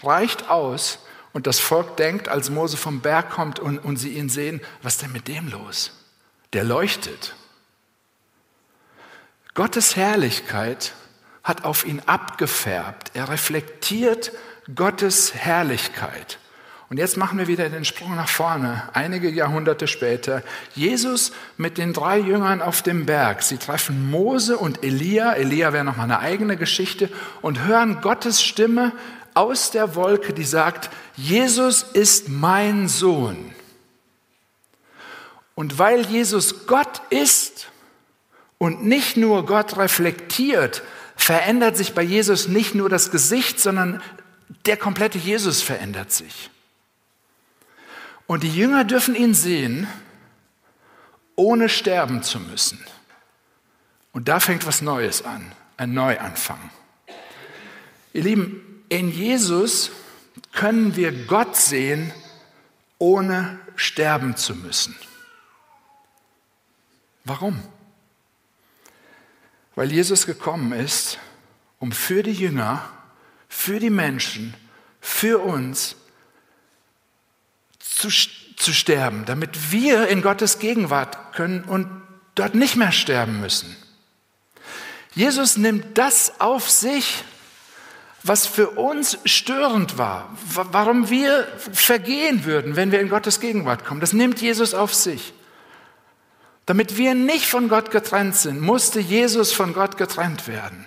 reicht 0.04 0.48
aus 0.50 1.00
und 1.32 1.48
das 1.48 1.58
Volk 1.58 1.96
denkt, 1.96 2.28
als 2.28 2.48
Mose 2.48 2.76
vom 2.76 3.00
Berg 3.00 3.30
kommt 3.30 3.58
und, 3.58 3.80
und 3.80 3.96
sie 3.96 4.10
ihn 4.10 4.28
sehen, 4.28 4.60
was 4.82 4.92
ist 4.92 5.02
denn 5.02 5.10
mit 5.10 5.26
dem 5.26 5.48
los? 5.48 5.90
Der 6.52 6.62
leuchtet. 6.62 7.34
Gottes 9.54 9.96
Herrlichkeit 9.96 10.92
hat 11.42 11.64
auf 11.64 11.84
ihn 11.84 12.00
abgefärbt. 12.06 13.10
Er 13.14 13.30
reflektiert 13.30 14.30
Gottes 14.72 15.34
Herrlichkeit. 15.34 16.38
Und 16.92 16.98
jetzt 16.98 17.16
machen 17.16 17.38
wir 17.38 17.48
wieder 17.48 17.70
den 17.70 17.86
Sprung 17.86 18.16
nach 18.16 18.28
vorne, 18.28 18.82
einige 18.92 19.30
Jahrhunderte 19.30 19.88
später. 19.88 20.42
Jesus 20.74 21.32
mit 21.56 21.78
den 21.78 21.94
drei 21.94 22.18
Jüngern 22.18 22.60
auf 22.60 22.82
dem 22.82 23.06
Berg. 23.06 23.42
Sie 23.42 23.56
treffen 23.56 24.10
Mose 24.10 24.58
und 24.58 24.84
Elia. 24.84 25.32
Elia 25.32 25.72
wäre 25.72 25.84
nochmal 25.84 26.04
eine 26.04 26.18
eigene 26.18 26.58
Geschichte 26.58 27.08
und 27.40 27.64
hören 27.64 28.02
Gottes 28.02 28.42
Stimme 28.42 28.92
aus 29.32 29.70
der 29.70 29.94
Wolke, 29.94 30.34
die 30.34 30.44
sagt, 30.44 30.90
Jesus 31.16 31.82
ist 31.82 32.28
mein 32.28 32.88
Sohn. 32.88 33.54
Und 35.54 35.78
weil 35.78 36.04
Jesus 36.04 36.66
Gott 36.66 37.00
ist 37.08 37.68
und 38.58 38.84
nicht 38.84 39.16
nur 39.16 39.46
Gott 39.46 39.78
reflektiert, 39.78 40.82
verändert 41.16 41.78
sich 41.78 41.94
bei 41.94 42.02
Jesus 42.02 42.48
nicht 42.48 42.74
nur 42.74 42.90
das 42.90 43.10
Gesicht, 43.10 43.60
sondern 43.60 44.02
der 44.66 44.76
komplette 44.76 45.16
Jesus 45.16 45.62
verändert 45.62 46.12
sich. 46.12 46.50
Und 48.32 48.44
die 48.44 48.56
Jünger 48.56 48.84
dürfen 48.84 49.14
ihn 49.14 49.34
sehen, 49.34 49.86
ohne 51.36 51.68
sterben 51.68 52.22
zu 52.22 52.40
müssen. 52.40 52.82
Und 54.12 54.26
da 54.26 54.40
fängt 54.40 54.64
was 54.64 54.80
Neues 54.80 55.22
an, 55.22 55.52
ein 55.76 55.92
Neuanfang. 55.92 56.70
Ihr 58.14 58.22
Lieben, 58.22 58.84
in 58.88 59.10
Jesus 59.12 59.90
können 60.50 60.96
wir 60.96 61.26
Gott 61.26 61.56
sehen, 61.56 62.10
ohne 62.96 63.60
sterben 63.76 64.34
zu 64.34 64.54
müssen. 64.54 64.96
Warum? 67.24 67.62
Weil 69.74 69.92
Jesus 69.92 70.24
gekommen 70.24 70.72
ist, 70.72 71.18
um 71.80 71.92
für 71.92 72.22
die 72.22 72.32
Jünger, 72.32 72.82
für 73.50 73.78
die 73.78 73.90
Menschen, 73.90 74.54
für 75.02 75.38
uns 75.40 75.96
zu, 77.94 78.08
zu 78.56 78.72
sterben, 78.72 79.24
damit 79.24 79.72
wir 79.72 80.08
in 80.08 80.22
Gottes 80.22 80.58
Gegenwart 80.58 81.34
können 81.34 81.64
und 81.64 81.88
dort 82.34 82.54
nicht 82.54 82.76
mehr 82.76 82.92
sterben 82.92 83.40
müssen. 83.40 83.76
Jesus 85.14 85.56
nimmt 85.56 85.98
das 85.98 86.40
auf 86.40 86.70
sich, 86.70 87.24
was 88.22 88.46
für 88.46 88.70
uns 88.70 89.18
störend 89.24 89.98
war, 89.98 90.30
warum 90.54 91.10
wir 91.10 91.46
vergehen 91.72 92.44
würden, 92.44 92.76
wenn 92.76 92.92
wir 92.92 93.00
in 93.00 93.08
Gottes 93.08 93.40
Gegenwart 93.40 93.84
kommen. 93.84 94.00
Das 94.00 94.12
nimmt 94.12 94.40
Jesus 94.40 94.74
auf 94.74 94.94
sich. 94.94 95.34
Damit 96.66 96.96
wir 96.96 97.14
nicht 97.14 97.46
von 97.46 97.68
Gott 97.68 97.90
getrennt 97.90 98.36
sind, 98.36 98.60
musste 98.60 99.00
Jesus 99.00 99.52
von 99.52 99.74
Gott 99.74 99.96
getrennt 99.96 100.46
werden. 100.46 100.84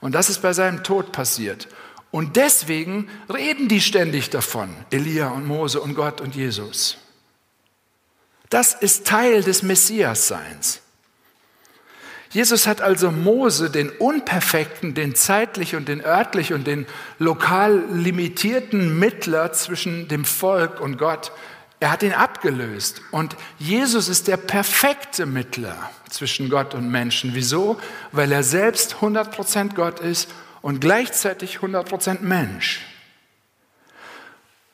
Und 0.00 0.14
das 0.14 0.30
ist 0.30 0.40
bei 0.40 0.54
seinem 0.54 0.82
Tod 0.82 1.12
passiert. 1.12 1.68
Und 2.10 2.36
deswegen 2.36 3.08
reden 3.32 3.68
die 3.68 3.80
ständig 3.80 4.30
davon, 4.30 4.74
Elia 4.90 5.28
und 5.28 5.46
Mose 5.46 5.80
und 5.80 5.94
Gott 5.94 6.20
und 6.20 6.34
Jesus. 6.34 6.98
Das 8.48 8.72
ist 8.74 9.06
Teil 9.06 9.42
des 9.42 9.62
Messiasseins. 9.62 10.80
Jesus 12.30 12.66
hat 12.66 12.80
also 12.80 13.10
Mose, 13.10 13.70
den 13.70 13.88
unperfekten, 13.88 14.94
den 14.94 15.14
zeitlich 15.14 15.74
und 15.74 15.88
den 15.88 16.04
örtlich 16.04 16.52
und 16.52 16.66
den 16.66 16.86
lokal 17.18 17.84
limitierten 17.90 18.98
Mittler 18.98 19.52
zwischen 19.52 20.08
dem 20.08 20.24
Volk 20.24 20.80
und 20.80 20.98
Gott, 20.98 21.32
er 21.80 21.92
hat 21.92 22.02
ihn 22.02 22.12
abgelöst. 22.12 23.02
Und 23.12 23.36
Jesus 23.58 24.08
ist 24.08 24.28
der 24.28 24.36
perfekte 24.36 25.26
Mittler 25.26 25.90
zwischen 26.10 26.50
Gott 26.50 26.74
und 26.74 26.90
Menschen. 26.90 27.34
Wieso? 27.34 27.78
Weil 28.12 28.32
er 28.32 28.42
selbst 28.42 28.96
100% 28.96 29.74
Gott 29.74 30.00
ist 30.00 30.28
und 30.62 30.80
gleichzeitig 30.80 31.58
100% 31.58 32.20
Mensch. 32.20 32.80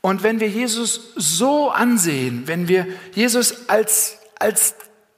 Und 0.00 0.22
wenn 0.22 0.38
wir 0.38 0.48
Jesus 0.48 1.12
so 1.16 1.70
ansehen, 1.70 2.46
wenn 2.46 2.68
wir 2.68 2.86
Jesus 3.14 3.68
als, 3.68 4.18
als 4.38 4.74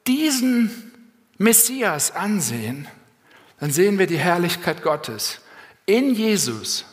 diesen 0.06 0.92
Messias 1.38 2.12
ansehen, 2.12 2.86
dann 3.58 3.72
sehen 3.72 3.98
wir 3.98 4.06
die 4.06 4.18
Herrlichkeit 4.18 4.82
Gottes. 4.82 5.40
In 5.86 6.14
Jesus 6.14 6.84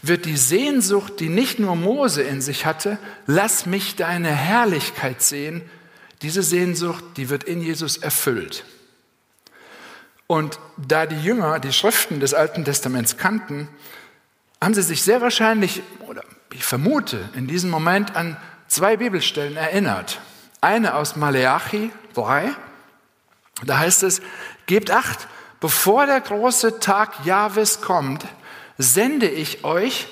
wird 0.00 0.26
die 0.26 0.36
Sehnsucht, 0.36 1.20
die 1.20 1.28
nicht 1.28 1.58
nur 1.58 1.76
Mose 1.76 2.22
in 2.22 2.40
sich 2.40 2.66
hatte, 2.66 2.98
lass 3.26 3.66
mich 3.66 3.96
deine 3.96 4.30
Herrlichkeit 4.30 5.22
sehen, 5.22 5.62
diese 6.22 6.42
Sehnsucht, 6.42 7.04
die 7.16 7.28
wird 7.28 7.44
in 7.44 7.60
Jesus 7.60 7.96
erfüllt. 7.96 8.64
Und 10.26 10.58
da 10.76 11.06
die 11.06 11.20
Jünger 11.20 11.60
die 11.60 11.72
Schriften 11.72 12.20
des 12.20 12.34
Alten 12.34 12.64
Testaments 12.64 13.16
kannten, 13.16 13.68
haben 14.62 14.74
sie 14.74 14.82
sich 14.82 15.02
sehr 15.02 15.20
wahrscheinlich, 15.20 15.82
oder 16.08 16.22
ich 16.52 16.64
vermute, 16.64 17.28
in 17.34 17.46
diesem 17.46 17.70
Moment 17.70 18.16
an 18.16 18.36
zwei 18.68 18.96
Bibelstellen 18.96 19.56
erinnert. 19.56 20.20
Eine 20.60 20.94
aus 20.94 21.16
Maleachi 21.16 21.90
3, 22.14 22.50
da 23.64 23.78
heißt 23.78 24.02
es, 24.02 24.22
gebt 24.66 24.90
acht, 24.90 25.28
bevor 25.60 26.06
der 26.06 26.20
große 26.20 26.80
Tag 26.80 27.24
Jahwes 27.26 27.82
kommt, 27.82 28.24
sende 28.78 29.28
ich 29.28 29.64
euch 29.64 30.08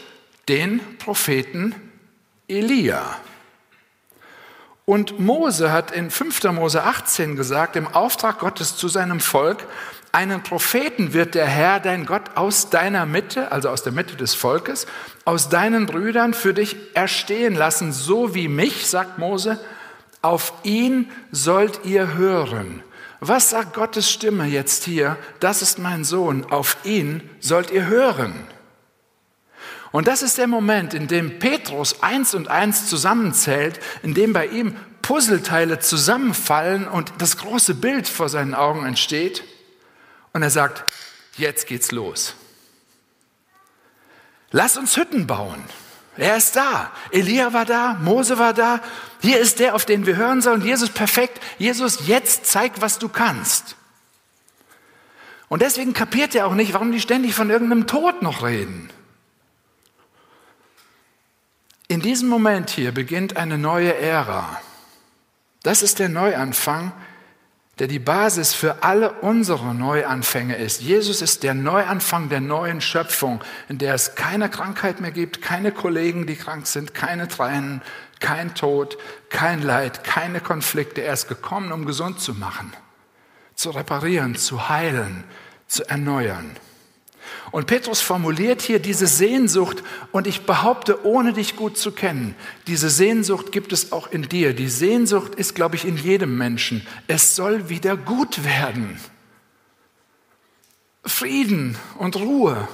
den 0.48 0.98
Propheten 0.98 1.74
Elia. 2.48 3.16
Und 4.84 5.20
Mose 5.20 5.70
hat 5.70 5.92
in 5.92 6.10
5. 6.10 6.42
Mose 6.52 6.82
18 6.82 7.36
gesagt, 7.36 7.76
im 7.76 7.86
Auftrag 7.86 8.40
Gottes 8.40 8.76
zu 8.76 8.88
seinem 8.88 9.20
Volk, 9.20 9.64
einen 10.10 10.42
Propheten 10.42 11.14
wird 11.14 11.34
der 11.34 11.46
Herr, 11.46 11.80
dein 11.80 12.04
Gott, 12.04 12.22
aus 12.34 12.68
deiner 12.68 13.06
Mitte, 13.06 13.50
also 13.50 13.70
aus 13.70 13.82
der 13.82 13.92
Mitte 13.92 14.16
des 14.16 14.34
Volkes, 14.34 14.86
aus 15.24 15.48
deinen 15.48 15.86
Brüdern 15.86 16.34
für 16.34 16.52
dich 16.52 16.76
erstehen 16.94 17.54
lassen, 17.54 17.92
so 17.92 18.34
wie 18.34 18.48
mich, 18.48 18.86
sagt 18.86 19.18
Mose, 19.18 19.58
auf 20.20 20.52
ihn 20.64 21.10
sollt 21.30 21.84
ihr 21.84 22.14
hören. 22.14 22.82
Was 23.20 23.50
sagt 23.50 23.72
Gottes 23.72 24.10
Stimme 24.10 24.46
jetzt 24.46 24.84
hier? 24.84 25.16
Das 25.40 25.62
ist 25.62 25.78
mein 25.78 26.04
Sohn, 26.04 26.44
auf 26.44 26.76
ihn 26.84 27.22
sollt 27.40 27.70
ihr 27.70 27.86
hören. 27.86 28.34
Und 29.92 30.08
das 30.08 30.22
ist 30.22 30.38
der 30.38 30.46
Moment, 30.46 30.94
in 30.94 31.06
dem 31.06 31.38
Petrus 31.38 32.02
eins 32.02 32.34
und 32.34 32.48
eins 32.48 32.88
zusammenzählt, 32.88 33.78
in 34.02 34.14
dem 34.14 34.32
bei 34.32 34.46
ihm 34.46 34.74
Puzzleteile 35.02 35.80
zusammenfallen 35.80 36.88
und 36.88 37.12
das 37.18 37.36
große 37.36 37.74
Bild 37.74 38.08
vor 38.08 38.28
seinen 38.28 38.54
Augen 38.54 38.86
entsteht. 38.86 39.44
Und 40.32 40.42
er 40.42 40.50
sagt, 40.50 40.84
jetzt 41.36 41.66
geht's 41.66 41.92
los. 41.92 42.34
Lass 44.50 44.78
uns 44.78 44.96
Hütten 44.96 45.26
bauen. 45.26 45.62
Er 46.16 46.36
ist 46.36 46.56
da. 46.56 46.90
Elia 47.10 47.52
war 47.52 47.64
da, 47.64 47.94
Mose 47.94 48.38
war 48.38 48.54
da. 48.54 48.80
Hier 49.20 49.40
ist 49.40 49.60
der, 49.60 49.74
auf 49.74 49.84
den 49.84 50.06
wir 50.06 50.16
hören 50.16 50.42
sollen. 50.42 50.62
Jesus 50.62 50.90
perfekt. 50.90 51.42
Jesus, 51.58 52.06
jetzt 52.06 52.46
zeig, 52.46 52.80
was 52.80 52.98
du 52.98 53.08
kannst. 53.08 53.76
Und 55.48 55.60
deswegen 55.60 55.92
kapiert 55.92 56.34
er 56.34 56.46
auch 56.46 56.54
nicht, 56.54 56.72
warum 56.72 56.92
die 56.92 57.00
ständig 57.00 57.34
von 57.34 57.50
irgendeinem 57.50 57.86
Tod 57.86 58.22
noch 58.22 58.42
reden. 58.42 58.90
In 61.92 62.00
diesem 62.00 62.30
Moment 62.30 62.70
hier 62.70 62.90
beginnt 62.90 63.36
eine 63.36 63.58
neue 63.58 63.94
Ära. 63.94 64.58
Das 65.62 65.82
ist 65.82 65.98
der 65.98 66.08
Neuanfang, 66.08 66.90
der 67.78 67.86
die 67.86 67.98
Basis 67.98 68.54
für 68.54 68.82
alle 68.82 69.12
unsere 69.20 69.74
Neuanfänge 69.74 70.56
ist. 70.56 70.80
Jesus 70.80 71.20
ist 71.20 71.42
der 71.42 71.52
Neuanfang 71.52 72.30
der 72.30 72.40
neuen 72.40 72.80
Schöpfung, 72.80 73.42
in 73.68 73.76
der 73.76 73.92
es 73.92 74.14
keine 74.14 74.48
Krankheit 74.48 75.02
mehr 75.02 75.10
gibt, 75.10 75.42
keine 75.42 75.70
Kollegen, 75.70 76.26
die 76.26 76.36
krank 76.36 76.66
sind, 76.66 76.94
keine 76.94 77.28
Tränen, 77.28 77.82
kein 78.20 78.54
Tod, 78.54 78.96
kein 79.28 79.60
Leid, 79.60 80.02
keine 80.02 80.40
Konflikte. 80.40 81.02
Er 81.02 81.12
ist 81.12 81.28
gekommen, 81.28 81.72
um 81.72 81.84
gesund 81.84 82.20
zu 82.20 82.32
machen, 82.32 82.72
zu 83.54 83.68
reparieren, 83.68 84.34
zu 84.34 84.70
heilen, 84.70 85.24
zu 85.66 85.86
erneuern. 85.90 86.56
Und 87.50 87.66
Petrus 87.66 88.00
formuliert 88.00 88.62
hier 88.62 88.78
diese 88.78 89.06
Sehnsucht 89.06 89.82
und 90.10 90.26
ich 90.26 90.46
behaupte, 90.46 91.04
ohne 91.04 91.32
dich 91.32 91.56
gut 91.56 91.76
zu 91.76 91.92
kennen, 91.92 92.34
diese 92.66 92.90
Sehnsucht 92.90 93.52
gibt 93.52 93.72
es 93.72 93.92
auch 93.92 94.10
in 94.10 94.28
dir. 94.28 94.54
Die 94.54 94.68
Sehnsucht 94.68 95.34
ist, 95.34 95.54
glaube 95.54 95.76
ich, 95.76 95.84
in 95.84 95.96
jedem 95.96 96.38
Menschen. 96.38 96.86
Es 97.08 97.36
soll 97.36 97.68
wieder 97.68 97.96
gut 97.96 98.44
werden. 98.44 98.98
Frieden 101.04 101.76
und 101.98 102.16
Ruhe 102.16 102.68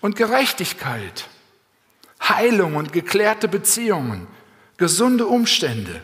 und 0.00 0.16
Gerechtigkeit, 0.16 1.28
Heilung 2.22 2.76
und 2.76 2.92
geklärte 2.92 3.48
Beziehungen, 3.48 4.26
gesunde 4.76 5.26
Umstände. 5.26 6.02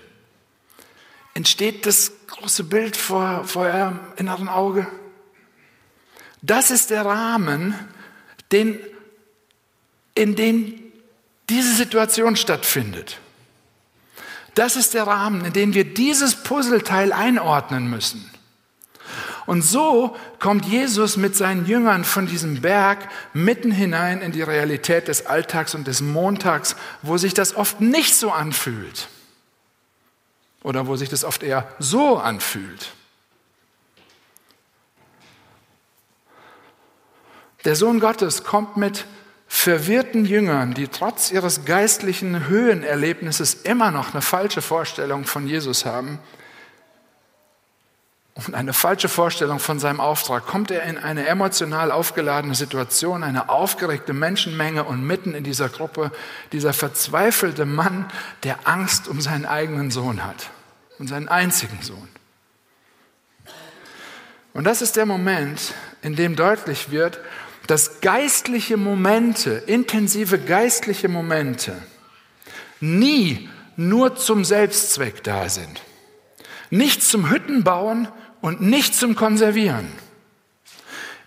Entsteht 1.35 1.87
das 1.87 2.13
große 2.27 2.65
Bild 2.65 2.97
vor, 2.97 3.45
vor 3.45 3.65
eurem 3.65 4.01
inneren 4.17 4.49
Auge? 4.49 4.87
Das 6.43 6.71
ist 6.71 6.91
der 6.91 7.05
Rahmen, 7.05 7.75
den, 8.53 8.79
in 10.15 10.37
dem 10.37 10.81
diese 11.49 11.75
Situation 11.75 12.37
stattfindet. 12.37 13.19
Das 14.55 14.77
ist 14.77 14.95
der 14.95 15.07
Rahmen, 15.07 15.45
in 15.45 15.53
den 15.53 15.75
wir 15.75 15.85
dieses 15.85 16.37
Puzzleteil 16.37 17.13
einordnen 17.13 17.89
müssen. 17.89 18.31
Und 19.47 19.63
so 19.63 20.17
kommt 20.39 20.67
Jesus 20.67 21.17
mit 21.17 21.35
seinen 21.35 21.67
Jüngern 21.67 22.05
von 22.05 22.27
diesem 22.27 22.61
Berg 22.61 23.09
mitten 23.33 23.73
hinein 23.73 24.21
in 24.21 24.33
die 24.33 24.43
Realität 24.43 25.09
des 25.09 25.27
Alltags 25.27 25.75
und 25.75 25.87
des 25.87 26.01
Montags, 26.01 26.77
wo 27.03 27.17
sich 27.17 27.35
das 27.35 27.57
oft 27.57 27.81
nicht 27.81 28.15
so 28.15 28.31
anfühlt. 28.31 29.09
Oder 30.63 30.87
wo 30.87 30.97
sich 30.97 31.09
das 31.09 31.25
oft 31.25 31.43
eher 31.43 31.67
so 31.79 32.19
anfühlt. 32.19 32.93
Der 37.65 37.77
Sohn 37.77 38.01
Gottes 38.01 38.45
kommt 38.45 38.77
mit 38.77 39.05
verwirrten 39.47 40.25
Jüngern, 40.25 40.75
die 40.75 40.89
trotz 40.89 41.31
ihres 41.31 41.65
geistlichen 41.65 42.49
Höhenerlebnisses 42.49 43.55
immer 43.55 43.91
noch 43.91 44.13
eine 44.13 44.23
falsche 44.23 44.63
Vorstellung 44.63 45.25
von 45.25 45.47
Jesus 45.47 45.85
haben 45.85 46.21
und 48.47 48.55
eine 48.55 48.73
falsche 48.73 49.09
Vorstellung 49.09 49.59
von 49.59 49.79
seinem 49.79 50.01
Auftrag, 50.01 50.47
kommt 50.47 50.71
er 50.71 50.85
in 50.85 50.97
eine 50.97 51.27
emotional 51.27 51.91
aufgeladene 51.91 52.55
Situation, 52.55 53.23
eine 53.23 53.49
aufgeregte 53.49 54.13
Menschenmenge 54.13 54.85
und 54.85 55.07
mitten 55.07 55.35
in 55.35 55.45
dieser 55.45 55.69
Gruppe 55.69 56.11
dieser 56.53 56.73
verzweifelte 56.73 57.67
Mann, 57.67 58.07
der 58.45 58.69
Angst 58.69 59.09
um 59.09 59.21
seinen 59.21 59.47
eigenen 59.47 59.91
Sohn 59.91 60.25
hat 60.25 60.51
und 60.99 61.09
seinen 61.09 61.29
einzigen 61.29 61.83
Sohn. 61.83 62.09
Und 64.53 64.65
das 64.65 64.83
ist 64.83 64.97
der 64.97 65.07
Moment, 65.07 65.75
in 66.03 66.17
dem 66.17 66.35
deutlich 66.35 66.91
wird, 66.91 67.21
dass 67.67 68.01
geistliche 68.01 68.77
Momente, 68.77 69.63
intensive 69.67 70.39
geistliche 70.39 71.09
Momente, 71.09 71.77
nie 72.81 73.49
nur 73.77 74.17
zum 74.17 74.45
Selbstzweck 74.45 75.23
da 75.23 75.49
sind. 75.49 75.83
Nicht 76.71 77.03
zum 77.03 77.31
Hüttenbauen 77.31 78.09
und 78.41 78.61
nicht 78.61 78.95
zum 78.95 79.15
Konservieren. 79.15 79.89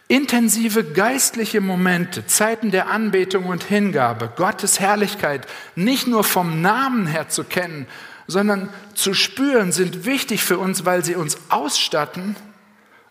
Intensive 0.07 0.83
geistliche 0.83 1.61
Momente, 1.61 2.27
Zeiten 2.27 2.71
der 2.71 2.89
Anbetung 2.89 3.45
und 3.45 3.63
Hingabe, 3.63 4.31
Gottes 4.35 4.79
Herrlichkeit 4.79 5.47
nicht 5.75 6.07
nur 6.07 6.23
vom 6.23 6.61
Namen 6.61 7.07
her 7.07 7.29
zu 7.29 7.43
kennen, 7.43 7.87
sondern 8.27 8.69
zu 8.93 9.13
spüren, 9.13 9.71
sind 9.71 10.05
wichtig 10.05 10.43
für 10.43 10.57
uns, 10.57 10.85
weil 10.85 11.03
sie 11.03 11.15
uns 11.15 11.37
ausstatten, 11.49 12.35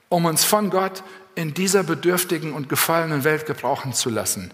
um 0.08 0.26
uns 0.26 0.44
von 0.44 0.70
Gott 0.70 1.02
in 1.34 1.54
dieser 1.54 1.82
bedürftigen 1.82 2.52
und 2.52 2.68
gefallenen 2.68 3.24
Welt 3.24 3.46
gebrauchen 3.46 3.92
zu 3.92 4.10
lassen. 4.10 4.52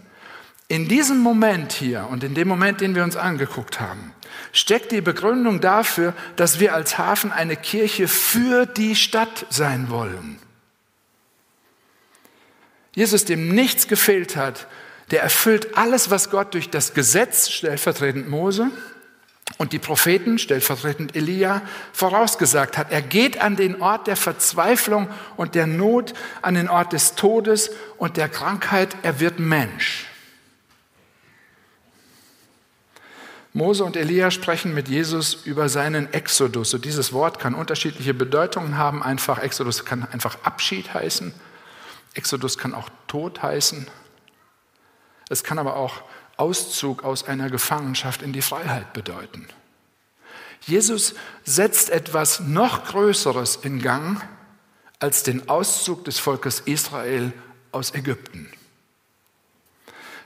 In 0.69 0.87
diesem 0.87 1.19
Moment 1.19 1.73
hier 1.73 2.07
und 2.11 2.23
in 2.23 2.35
dem 2.35 2.47
Moment, 2.47 2.81
den 2.81 2.95
wir 2.95 3.03
uns 3.03 3.17
angeguckt 3.17 3.81
haben, 3.81 4.13
steckt 4.53 4.93
die 4.93 5.01
Begründung 5.01 5.61
dafür, 5.61 6.13
dass 6.37 6.61
wir 6.61 6.75
als 6.75 6.99
Hafen 6.99 7.33
eine 7.33 7.57
Kirche 7.57 8.07
für 8.07 8.67
die 8.67 8.95
Stadt 8.95 9.47
sein 9.49 9.89
wollen. 9.89 10.39
Jesus, 12.95 13.25
dem 13.25 13.55
nichts 13.55 13.89
gefehlt 13.89 14.37
hat, 14.37 14.67
der 15.11 15.23
erfüllt 15.23 15.77
alles, 15.77 16.11
was 16.11 16.31
Gott 16.31 16.53
durch 16.53 16.69
das 16.69 16.95
Gesetz, 16.95 17.49
stellvertretend 17.49 18.29
Mose, 18.29 18.71
und 19.57 19.73
die 19.73 19.79
Propheten, 19.79 20.39
stellvertretend 20.39 21.17
Elia, 21.17 21.63
vorausgesagt 21.93 22.77
hat. 22.77 22.93
Er 22.93 23.03
geht 23.03 23.41
an 23.41 23.57
den 23.57 23.81
Ort 23.81 24.07
der 24.07 24.17
Verzweiflung 24.17 25.09
und 25.37 25.55
der 25.55 25.67
Not, 25.67 26.15
an 26.43 26.55
den 26.55 26.69
Ort 26.69 26.93
des 26.93 27.15
Todes 27.15 27.71
und 27.97 28.17
der 28.17 28.29
Krankheit. 28.29 28.95
Er 29.03 29.21
wird 29.21 29.39
Mensch. 29.39 30.07
Mose 33.55 33.83
und 33.83 33.97
Elia 33.97 34.31
sprechen 34.31 34.75
mit 34.75 34.89
Jesus 34.89 35.35
über 35.45 35.69
seinen 35.69 36.13
Exodus. 36.13 36.75
Und 36.75 36.85
dieses 36.85 37.13
Wort 37.13 37.41
kann 37.41 37.55
unterschiedliche 37.55 38.15
Bedeutungen 38.15 38.77
haben. 38.77 39.03
Einfach 39.03 39.41
Exodus 39.41 39.85
kann 39.85 40.07
einfach 40.13 40.37
Abschied 40.45 40.95
heißen. 40.95 41.33
Exodus 42.15 42.59
kann 42.59 42.75
auch 42.75 42.89
Tod 43.09 43.43
heißen. 43.43 43.89
Es 45.29 45.43
kann 45.43 45.59
aber 45.59 45.77
auch 45.77 46.03
Auszug 46.39 47.05
aus 47.05 47.25
einer 47.25 47.51
Gefangenschaft 47.51 48.23
in 48.23 48.33
die 48.33 48.43
Freiheit 48.43 48.93
bedeuten. 48.95 49.47
Jesus 50.63 51.15
setzt 51.45 51.91
etwas 51.91 52.41
noch 52.41 52.85
Größeres 52.85 53.57
in 53.57 53.81
Gang 53.81 54.23
als 54.99 55.23
den 55.23 55.49
Auszug 55.49 56.05
des 56.05 56.19
Volkes 56.19 56.61
Israel 56.61 57.33
aus 57.73 57.95
Ägypten. 57.95 58.51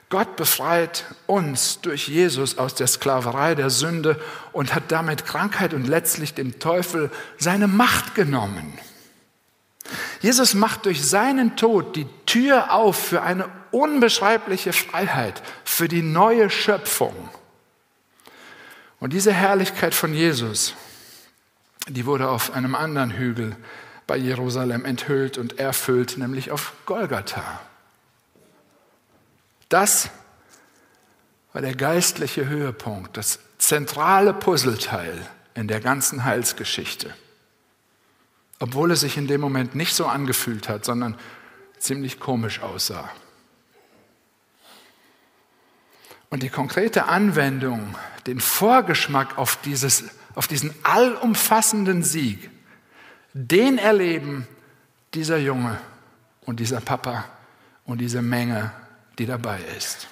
Gott 0.09 0.37
befreit 0.37 1.07
uns 1.27 1.81
durch 1.81 2.07
Jesus 2.07 2.59
aus 2.59 2.75
der 2.75 2.87
Sklaverei 2.87 3.55
der 3.55 3.71
Sünde 3.71 4.21
und 4.53 4.75
hat 4.75 4.93
damit 4.93 5.25
Krankheit 5.25 5.73
und 5.73 5.87
letztlich 5.89 6.35
dem 6.35 6.59
Teufel 6.59 7.11
seine 7.39 7.67
Macht 7.67 8.15
genommen. 8.15 8.79
Jesus 10.21 10.53
macht 10.53 10.85
durch 10.85 11.03
seinen 11.03 11.57
Tod 11.57 11.97
die 11.97 12.07
Tür 12.33 12.73
auf 12.73 12.97
für 12.97 13.21
eine 13.21 13.51
unbeschreibliche 13.73 14.73
Freiheit, 14.73 15.43
für 15.65 15.87
die 15.87 16.01
neue 16.01 16.49
Schöpfung. 16.49 17.15
Und 19.01 19.13
diese 19.13 19.35
Herrlichkeit 19.35 19.95
von 19.95 20.15
Jesus, 20.15 20.75
die 21.89 22.07
wurde 22.07 22.31
auf 22.31 22.55
einem 22.55 22.75
anderen 22.75 23.11
Hügel 23.11 23.55
bei 24.07 24.17
Jerusalem 24.17 24.87
enthüllt 24.87 25.37
und 25.37 25.59
erfüllt, 25.59 26.17
nämlich 26.17 26.51
auf 26.51 26.73
Golgatha. 26.87 27.61
Das 29.69 30.09
war 31.53 31.61
der 31.61 31.75
geistliche 31.75 32.49
Höhepunkt, 32.49 33.19
das 33.19 33.41
zentrale 33.59 34.33
Puzzleteil 34.33 35.21
in 35.53 35.69
der 35.69 35.81
ganzen 35.81 36.25
Heilsgeschichte. 36.25 37.15
Obwohl 38.59 38.91
es 38.93 39.01
sich 39.01 39.19
in 39.19 39.27
dem 39.27 39.43
Moment 39.43 39.75
nicht 39.75 39.95
so 39.95 40.07
angefühlt 40.07 40.71
hat, 40.71 40.87
sondern 40.87 41.19
ziemlich 41.83 42.21
komisch 42.21 42.61
aussah. 42.61 43.11
Und 46.31 46.43
die 46.43 46.49
konkrete 46.49 47.07
Anwendung, 47.07 47.95
den 48.27 48.41
Vorgeschmack 48.41 49.37
auf, 49.37 49.57
dieses, 49.63 50.05
auf 50.35 50.47
diesen 50.47 50.75
allumfassenden 50.83 52.03
Sieg, 52.03 52.51
den 53.35 53.79
erleben 53.79 54.47
dieser 55.13 55.39
Junge 55.39 55.79
und 56.47 56.61
dieser 56.61 56.81
Papa 56.81 57.25
und 57.85 57.99
diese 57.99 58.23
Menge, 58.23 58.73
die 59.19 59.27
dabei 59.27 59.61
ist. 59.77 60.09